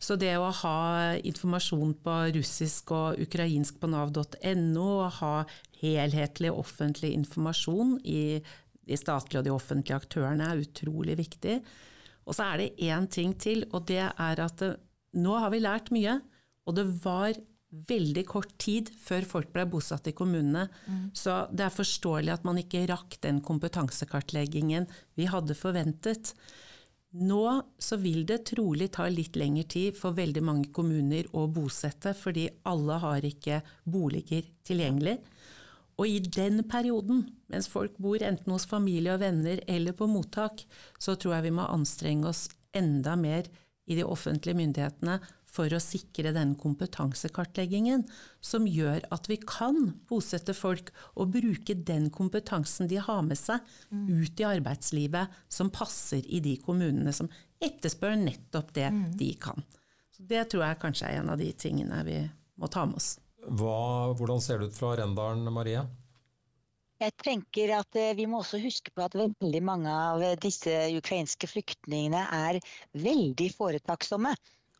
Så 0.00 0.16
det 0.16 0.32
å 0.40 0.48
ha 0.62 0.78
informasjon 1.20 1.92
på 2.00 2.14
russisk 2.38 2.94
og 2.96 3.20
ukrainsk 3.26 3.82
på 3.82 3.90
nav.no, 3.92 4.86
og 4.86 5.18
ha 5.18 5.34
helhetlig 5.82 6.54
offentlig 6.56 7.12
informasjon 7.18 7.98
i 8.08 8.40
de 8.86 8.96
statlige 8.96 9.42
og 9.42 9.46
de 9.50 9.52
offentlige 9.52 10.00
aktørene 10.00 10.48
er 10.54 10.64
utrolig 10.64 11.18
viktig. 11.20 11.58
Og 12.26 12.36
så 12.36 12.50
er 12.50 12.62
det 12.62 12.86
én 12.86 13.06
ting 13.10 13.34
til, 13.38 13.64
og 13.72 13.86
det 13.90 14.02
er 14.02 14.42
at 14.42 14.64
eh, 14.66 14.78
nå 15.16 15.36
har 15.40 15.52
vi 15.54 15.62
lært 15.62 15.92
mye, 15.94 16.18
og 16.66 16.76
det 16.78 16.86
var 17.04 17.36
veldig 17.86 18.22
kort 18.28 18.52
tid 18.62 18.90
før 19.02 19.26
folk 19.28 19.50
ble 19.54 19.66
bosatt 19.70 20.06
i 20.10 20.14
kommunene. 20.16 20.66
Mm. 20.86 21.08
Så 21.16 21.44
det 21.52 21.66
er 21.66 21.74
forståelig 21.74 22.32
at 22.36 22.46
man 22.46 22.60
ikke 22.60 22.86
rakk 22.90 23.18
den 23.24 23.42
kompetansekartleggingen 23.44 24.86
vi 25.18 25.28
hadde 25.30 25.56
forventet. 25.58 26.32
Nå 27.16 27.42
så 27.80 27.98
vil 28.00 28.24
det 28.28 28.42
trolig 28.50 28.90
ta 28.96 29.06
litt 29.08 29.38
lengre 29.38 29.66
tid 29.70 29.96
for 29.98 30.16
veldig 30.16 30.42
mange 30.44 30.70
kommuner 30.74 31.28
å 31.36 31.46
bosette, 31.48 32.12
fordi 32.16 32.48
alle 32.68 32.98
har 33.02 33.24
ikke 33.24 33.62
boliger 33.84 34.48
tilgjengelig. 34.66 35.18
Og 35.96 36.10
i 36.10 36.18
den 36.20 36.60
perioden, 36.68 37.24
mens 37.48 37.70
folk 37.72 37.96
bor 38.02 38.20
enten 38.20 38.52
hos 38.52 38.68
familie 38.68 39.14
og 39.14 39.22
venner 39.22 39.62
eller 39.70 39.96
på 39.96 40.08
mottak, 40.10 40.66
så 41.00 41.16
tror 41.16 41.38
jeg 41.38 41.48
vi 41.48 41.56
må 41.56 41.64
anstrenge 41.72 42.28
oss 42.28 42.46
enda 42.76 43.16
mer 43.16 43.48
i 43.86 43.96
de 43.96 44.04
offentlige 44.04 44.58
myndighetene 44.58 45.20
for 45.56 45.72
å 45.72 45.80
sikre 45.80 46.34
den 46.36 46.52
kompetansekartleggingen 46.60 48.04
som 48.44 48.66
gjør 48.68 49.06
at 49.14 49.28
vi 49.30 49.38
kan 49.40 49.94
bosette 50.10 50.52
folk 50.56 50.90
og 51.14 51.32
bruke 51.38 51.78
den 51.88 52.10
kompetansen 52.12 52.90
de 52.90 52.98
har 53.00 53.22
med 53.24 53.38
seg, 53.40 53.62
mm. 53.88 54.06
ut 54.10 54.42
i 54.42 54.48
arbeidslivet 54.48 55.38
som 55.48 55.72
passer 55.72 56.26
i 56.26 56.42
de 56.44 56.56
kommunene 56.60 57.14
som 57.16 57.30
etterspør 57.62 58.18
nettopp 58.20 58.74
det 58.76 58.90
mm. 58.92 59.04
de 59.16 59.30
kan. 59.40 59.64
Så 60.12 60.26
det 60.28 60.48
tror 60.50 60.66
jeg 60.66 60.82
kanskje 60.82 61.08
er 61.08 61.22
en 61.22 61.32
av 61.32 61.40
de 61.40 61.48
tingene 61.56 62.02
vi 62.04 62.20
må 62.60 62.68
ta 62.72 62.84
med 62.88 63.00
oss. 63.00 63.14
Hva, 63.46 64.10
hvordan 64.18 64.42
ser 64.42 64.58
det 64.58 64.72
ut 64.72 64.78
fra 64.78 64.96
Rendalen, 64.98 65.46
Marie? 65.54 65.84
Jeg 66.98 67.12
tenker 67.20 67.70
at 67.76 67.96
eh, 68.00 68.14
Vi 68.18 68.24
må 68.26 68.40
også 68.40 68.58
huske 68.58 68.90
på 68.96 69.04
at 69.04 69.14
veldig 69.14 69.60
mange 69.62 69.92
av 69.92 70.22
disse 70.42 70.72
ukrainske 70.96 71.48
flyktningene 71.50 72.24
er 72.32 72.58
veldig 72.96 73.50
foretaksomme. 73.54 74.32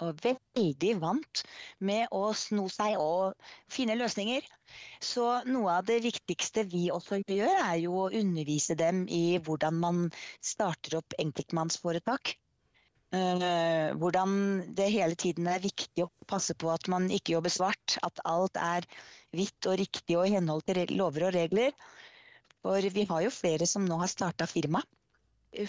Og 0.05 0.19
veldig 0.25 0.91
vant 1.01 1.43
med 1.89 2.11
å 2.13 2.33
sno 2.37 2.67
seg 2.73 2.99
og 3.01 3.37
finne 3.73 3.97
løsninger. 3.97 4.45
Så 5.01 5.29
noe 5.49 5.79
av 5.79 5.87
det 5.89 6.03
viktigste 6.05 6.67
vi 6.69 6.89
også 6.93 7.23
gjør, 7.23 7.55
er 7.63 7.79
jo 7.85 7.95
å 8.03 8.11
undervise 8.11 8.77
dem 8.77 9.07
i 9.09 9.39
hvordan 9.39 9.79
man 9.81 10.03
starter 10.45 10.99
opp 11.01 11.17
enkeltmannsforetak. 11.23 12.35
Uh, 13.17 13.95
hvordan 14.01 14.33
det 14.77 14.91
hele 14.93 15.17
tiden 15.19 15.47
er 15.49 15.63
viktig 15.63 16.05
å 16.05 16.11
passe 16.29 16.57
på 16.59 16.69
at 16.73 16.89
man 16.93 17.09
ikke 17.13 17.37
jobber 17.37 17.55
svart. 17.55 17.97
At 18.07 18.21
alt 18.29 18.59
er 18.61 18.87
hvitt 19.37 19.69
og 19.71 19.79
riktig 19.81 20.19
og 20.19 20.29
i 20.29 20.35
henhold 20.37 20.67
til 20.69 20.83
lover 20.99 21.29
og 21.31 21.37
regler. 21.39 21.73
For 22.67 22.83
vi 22.93 23.07
har 23.09 23.25
jo 23.25 23.33
flere 23.33 23.69
som 23.71 23.87
nå 23.87 23.99
har 24.03 24.11
starta 24.13 24.49
firma. 24.51 24.83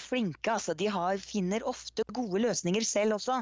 Flinke, 0.01 0.57
altså. 0.57 0.75
De 0.75 0.89
har, 0.91 1.19
finner 1.23 1.65
ofte 1.67 2.03
gode 2.11 2.41
løsninger 2.43 2.83
selv 2.83 3.19
også. 3.19 3.39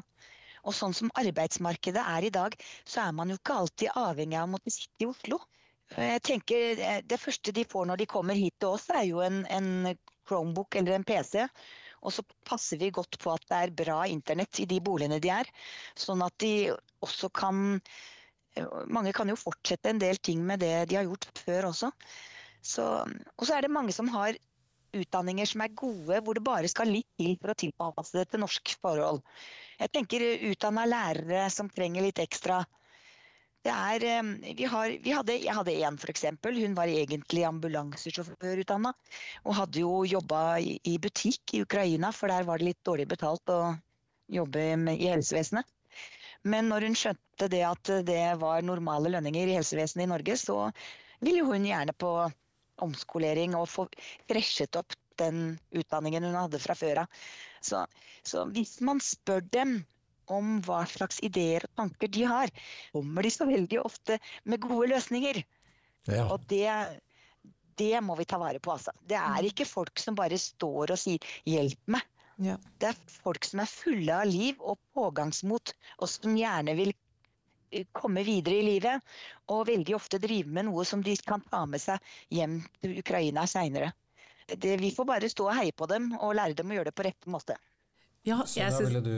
Og 0.66 0.74
sånn 0.74 0.96
som 0.98 1.14
arbeidsmarkedet 1.18 2.02
er 2.02 2.26
i 2.28 2.34
dag, 2.34 2.56
så 2.86 3.08
er 3.08 3.16
man 3.18 3.32
jo 3.32 3.38
ikke 3.40 3.60
alltid 3.62 4.00
avhengig 4.02 4.38
av 4.40 4.48
å 4.50 4.54
måtte 4.56 4.74
sitte 4.74 5.06
i 5.06 5.10
Oslo. 5.10 5.40
Jeg 5.94 6.22
tenker 6.26 6.80
eh, 6.82 7.02
Det 7.06 7.20
første 7.22 7.54
de 7.54 7.64
får 7.70 7.86
når 7.86 8.02
de 8.02 8.08
kommer 8.10 8.38
hit 8.38 8.56
til 8.60 8.74
oss, 8.74 8.88
er 8.90 9.06
jo 9.06 9.22
en, 9.22 9.44
en 9.46 9.94
Chromebook 10.26 10.76
eller 10.80 10.98
en 10.98 11.06
PC. 11.06 11.46
Og 12.06 12.14
så 12.14 12.24
passer 12.48 12.80
vi 12.82 12.94
godt 12.94 13.18
på 13.22 13.34
at 13.34 13.46
det 13.50 13.60
er 13.60 13.78
bra 13.84 14.00
internett 14.10 14.62
i 14.62 14.68
de 14.70 14.80
boligene 14.84 15.20
de 15.24 15.32
er. 15.34 15.50
Sånn 15.98 16.22
at 16.26 16.38
de 16.44 16.72
også 17.06 17.32
kan 17.34 17.80
Mange 18.88 19.12
kan 19.12 19.28
jo 19.28 19.36
fortsette 19.36 19.90
en 19.92 19.98
del 20.00 20.16
ting 20.24 20.40
med 20.48 20.62
det 20.64 20.86
de 20.88 20.96
har 20.96 21.04
gjort 21.04 21.26
før 21.42 21.66
også. 21.74 21.90
Så, 22.64 22.86
og 23.36 23.44
så 23.44 23.58
er 23.58 23.66
det 23.66 23.74
mange 23.76 23.92
som 23.92 24.08
har 24.14 24.38
utdanninger 24.96 25.50
som 25.50 25.64
er 25.66 25.74
gode, 25.76 26.22
hvor 26.24 26.38
det 26.38 26.44
bare 26.46 26.70
skal 26.72 26.88
litt 26.88 27.10
til 27.20 27.36
for 27.42 27.52
å 27.52 27.58
tilpasse 27.60 28.16
det 28.16 28.30
til 28.32 28.42
norsk 28.46 28.76
forhold. 28.80 29.20
Jeg 29.82 29.92
tenker 29.92 30.24
utdanna 30.54 30.86
lærere 30.88 31.50
som 31.52 31.68
trenger 31.68 32.06
litt 32.06 32.22
ekstra 32.24 32.62
er, 33.72 34.04
vi 34.58 34.68
har, 34.70 34.94
vi 35.02 35.14
hadde, 35.16 35.38
jeg 35.42 35.56
hadde 35.58 35.76
en 35.88 35.98
f.eks. 35.98 36.26
Hun 36.44 36.78
var 36.78 36.92
egentlig 36.92 37.46
ambulansesjåførutdanna. 37.48 38.92
Og 39.46 39.58
hadde 39.60 39.82
jo 39.82 40.04
jobba 40.10 40.44
i, 40.60 40.78
i, 40.84 40.98
butikk 41.02 41.56
i 41.56 41.64
Ukraina, 41.66 42.12
for 42.14 42.32
der 42.32 42.48
var 42.48 42.62
det 42.62 42.72
litt 42.72 42.84
dårlig 42.88 43.08
betalt 43.12 43.54
å 43.54 43.76
jobbe 44.32 44.68
med, 44.82 45.00
i 45.00 45.10
helsevesenet. 45.14 45.66
Men 46.46 46.70
når 46.70 46.86
hun 46.90 46.98
skjønte 47.00 47.50
det 47.50 47.64
at 47.66 47.92
det 48.06 48.24
var 48.42 48.66
normale 48.66 49.10
lønninger 49.16 49.50
i 49.50 49.58
helsevesenet 49.58 50.06
i 50.06 50.12
Norge, 50.12 50.38
så 50.38 50.60
ville 51.26 51.46
hun 51.48 51.66
gjerne 51.66 51.96
på 51.98 52.12
omskolering 52.86 53.56
og 53.58 53.70
få 53.72 53.88
freshet 54.30 54.78
opp 54.78 54.94
den 55.20 55.56
utdanningen 55.72 56.28
hun 56.28 56.38
hadde 56.38 56.60
fra 56.62 56.76
før 56.78 57.06
av. 57.06 57.20
Så, 57.64 57.86
så 58.24 58.46
hvis 58.54 58.78
man 58.86 59.02
spør 59.02 59.46
dem 59.56 59.80
om 60.34 60.60
hva 60.66 60.84
slags 60.90 61.22
ideer 61.26 61.66
og 61.68 61.82
tanker 61.82 62.12
de 62.12 62.26
har, 62.30 62.54
kommer 62.94 63.26
de 63.26 63.32
så 63.34 63.48
veldig 63.50 63.82
ofte 63.84 64.20
med 64.44 64.64
gode 64.64 64.90
løsninger. 64.94 65.42
Ja. 66.10 66.28
Og 66.30 66.44
det, 66.50 66.70
det, 67.80 67.94
må 68.06 68.18
vi 68.20 68.28
ta 68.30 68.40
vare 68.42 68.62
på, 68.62 68.74
altså. 68.76 68.94
Det 69.02 69.18
er 69.18 69.42
mm. 69.42 69.50
ikke 69.52 69.70
folk 69.70 70.02
som 70.02 70.18
bare 70.18 70.38
står 70.42 70.94
og 70.94 71.02
sier 71.02 71.34
'hjelp 71.46 71.96
meg'. 71.96 72.12
Ja. 72.44 72.58
Det 72.80 72.92
er 72.92 73.18
folk 73.24 73.48
som 73.48 73.62
er 73.64 73.72
fulle 73.72 74.16
av 74.16 74.28
liv 74.28 74.60
og 74.60 74.80
pågangsmot, 74.96 75.72
og 76.02 76.10
som 76.12 76.36
gjerne 76.36 76.76
vil 76.76 76.92
eh, 77.72 77.86
komme 77.96 78.26
videre 78.28 78.60
i 78.60 78.66
livet. 78.68 79.14
Og 79.54 79.68
veldig 79.70 79.96
ofte 79.96 80.20
drive 80.20 80.52
med 80.52 80.68
noe 80.68 80.84
som 80.86 81.04
de 81.04 81.16
kan 81.24 81.44
ta 81.52 81.64
med 81.70 81.82
seg 81.82 82.02
hjem 82.36 82.60
til 82.82 83.00
Ukraina 83.00 83.48
seinere. 83.48 83.94
Vi 84.46 84.92
får 84.94 85.08
bare 85.10 85.30
stå 85.32 85.48
og 85.48 85.56
heie 85.58 85.74
på 85.74 85.88
dem 85.90 86.12
og 86.20 86.36
lære 86.38 86.54
dem 86.60 86.70
å 86.70 86.78
gjøre 86.78 86.92
det 86.92 86.98
på 86.98 87.08
rette 87.08 87.32
måte. 87.34 87.56
Ja, 88.26 88.40
jeg 88.58 88.74
syns, 88.74 88.96
du... 89.06 89.12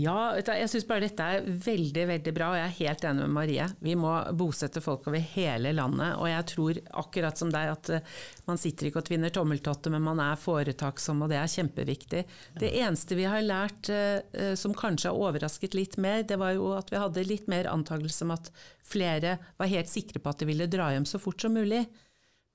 ja, 0.00 0.20
jeg 0.40 0.68
syns 0.72 0.86
bare 0.88 1.04
dette 1.04 1.24
er 1.28 1.44
veldig 1.44 2.06
veldig 2.08 2.32
bra, 2.32 2.46
og 2.54 2.56
jeg 2.56 2.64
er 2.70 2.76
helt 2.78 3.02
enig 3.04 3.26
med 3.26 3.34
Marie. 3.36 3.66
Vi 3.84 3.96
må 4.00 4.12
bosette 4.40 4.80
folk 4.80 5.04
over 5.10 5.20
hele 5.34 5.74
landet. 5.76 6.14
Og 6.16 6.30
jeg 6.30 6.46
tror 6.54 6.80
akkurat 7.02 7.36
som 7.36 7.52
deg 7.52 7.72
at 7.74 7.90
eh, 7.98 8.14
man 8.48 8.60
sitter 8.60 8.88
ikke 8.88 9.02
og 9.02 9.10
tvinner 9.10 9.34
tommeltotter, 9.34 9.92
men 9.92 10.06
man 10.06 10.22
er 10.24 10.40
foretaksom, 10.40 11.20
og 11.26 11.34
det 11.34 11.40
er 11.42 11.52
kjempeviktig. 11.52 12.24
Det 12.56 12.72
eneste 12.80 13.20
vi 13.20 13.28
har 13.28 13.44
lært 13.44 13.92
eh, 13.92 14.54
som 14.56 14.72
kanskje 14.76 15.12
har 15.12 15.20
overrasket 15.28 15.76
litt 15.76 16.00
mer, 16.00 16.24
det 16.24 16.40
var 16.40 16.56
jo 16.56 16.72
at 16.78 16.88
vi 16.92 17.02
hadde 17.02 17.28
litt 17.28 17.52
mer 17.52 17.68
antakelse 17.68 18.24
om 18.24 18.32
at 18.38 18.48
flere 18.86 19.36
var 19.60 19.68
helt 19.68 19.92
sikre 19.92 20.22
på 20.22 20.32
at 20.32 20.40
de 20.40 20.48
ville 20.48 20.70
dra 20.72 20.94
hjem 20.94 21.04
så 21.04 21.20
fort 21.20 21.44
som 21.44 21.52
mulig. 21.52 21.84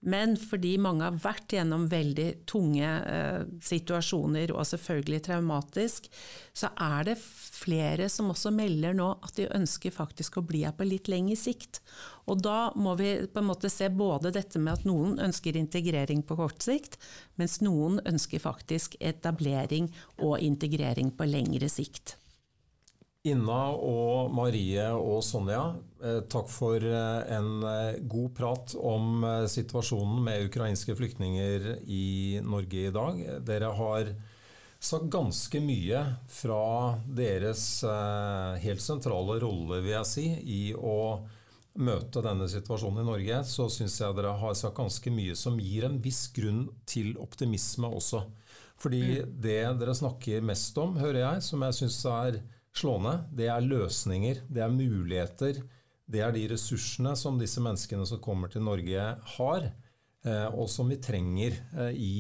Men 0.02 0.34
fordi 0.40 0.78
mange 0.82 1.06
har 1.06 1.18
vært 1.22 1.54
gjennom 1.54 1.84
veldig 1.90 2.28
tunge 2.50 2.88
eh, 2.90 3.44
situasjoner, 3.62 4.50
og 4.56 4.66
selvfølgelig 4.66 5.20
traumatisk, 5.28 6.08
så 6.58 6.72
er 6.74 7.12
det 7.12 7.18
flere 7.22 8.08
som 8.10 8.32
også 8.34 8.50
melder 8.56 8.96
nå 8.98 9.12
at 9.22 9.38
de 9.38 9.46
ønsker 9.54 9.94
faktisk 9.94 10.40
å 10.40 10.46
bli 10.50 10.64
her 10.66 10.74
på 10.74 10.88
litt 10.90 11.12
lengre 11.12 11.38
sikt. 11.38 11.84
Og 12.26 12.42
da 12.42 12.72
må 12.74 12.96
vi 12.98 13.14
på 13.30 13.44
en 13.44 13.50
måte 13.52 13.70
se 13.70 13.92
både 13.94 14.34
dette 14.34 14.62
med 14.62 14.80
at 14.80 14.88
noen 14.90 15.20
ønsker 15.22 15.60
integrering 15.60 16.26
på 16.26 16.40
kort 16.40 16.66
sikt, 16.66 16.98
mens 17.38 17.60
noen 17.62 18.02
ønsker 18.02 18.42
faktisk 18.42 18.98
etablering 18.98 19.92
og 20.18 20.40
integrering 20.42 21.14
på 21.14 21.30
lengre 21.30 21.70
sikt. 21.70 22.18
Inna 23.22 23.68
og 23.78 24.32
Marie 24.34 24.82
og 24.98 25.20
Sonja, 25.22 25.76
eh, 26.02 26.24
takk 26.26 26.48
for 26.50 26.82
eh, 26.82 27.34
en 27.36 27.62
eh, 27.70 28.00
god 28.10 28.32
prat 28.34 28.72
om 28.82 29.22
situasjonen 29.46 30.24
med 30.26 30.48
ukrainske 30.48 30.96
flyktninger 30.98 31.68
i 31.86 32.42
Norge 32.42 32.88
i 32.88 32.94
dag. 32.96 33.20
Dere 33.46 33.70
har 33.78 34.10
sagt 34.82 35.06
ganske 35.14 35.62
mye 35.62 36.00
fra 36.34 36.64
deres 37.06 37.84
helt 38.64 38.82
sentrale 38.82 39.36
rolle, 39.44 39.78
vil 39.84 39.94
jeg 39.94 40.10
si, 40.10 40.24
i 40.42 40.64
å 40.74 41.22
møte 41.78 42.24
denne 42.26 42.48
situasjonen 42.50 43.04
i 43.04 43.06
Norge. 43.06 43.44
Så 43.46 43.68
syns 43.70 44.00
jeg 44.02 44.18
dere 44.18 44.32
har 44.42 44.58
sagt 44.58 44.80
ganske 44.80 45.14
mye 45.14 45.38
som 45.38 45.62
gir 45.62 45.86
en 45.86 46.00
viss 46.02 46.24
grunn 46.34 46.64
til 46.90 47.14
optimisme 47.22 47.94
også. 48.02 48.24
Fordi 48.82 49.04
mm. 49.22 49.38
det 49.46 49.62
dere 49.78 49.94
snakker 50.02 50.42
mest 50.50 50.82
om, 50.82 50.98
hører 50.98 51.22
jeg, 51.22 51.46
som 51.52 51.68
jeg 51.68 51.78
syns 51.84 52.00
er 52.10 52.42
slående, 52.78 53.18
det 53.36 53.50
er 53.52 53.66
løsninger, 53.66 54.44
det 54.50 54.64
er 54.64 54.74
muligheter. 54.74 55.62
Det 56.12 56.24
er 56.24 56.34
de 56.36 56.48
ressursene 56.52 57.14
som 57.16 57.38
disse 57.40 57.62
menneskene 57.64 58.06
som 58.08 58.22
kommer 58.24 58.52
til 58.52 58.66
Norge, 58.66 59.04
har, 59.36 59.68
eh, 60.26 60.48
og 60.52 60.70
som 60.70 60.90
vi 60.92 61.00
trenger 61.00 61.56
eh, 61.78 61.92
i 61.96 62.16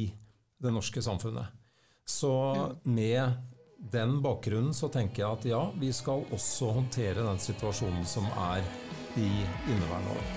det 0.61 0.71
norske 0.71 1.01
samfunnet. 1.03 1.51
Så 2.07 2.31
med 2.83 3.33
den 3.91 4.21
bakgrunnen 4.21 4.73
så 4.77 4.89
tenker 4.93 5.23
jeg 5.23 5.31
at 5.39 5.49
ja, 5.49 5.61
vi 5.79 5.91
skal 5.95 6.25
også 6.31 6.71
håndtere 6.77 7.25
den 7.25 7.41
situasjonen 7.41 8.05
som 8.05 8.27
er 8.53 8.63
i 9.17 9.27
inneværende 9.71 10.15
år. 10.15 10.31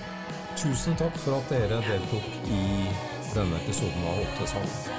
Tusen 0.55 0.97
takk 0.99 1.15
for 1.21 1.37
at 1.37 1.51
dere 1.51 1.81
deltok 1.85 2.29
i 2.49 2.65
denne 3.35 3.63
episoden 3.63 4.07
av 4.07 4.23
Åtte. 4.23 4.94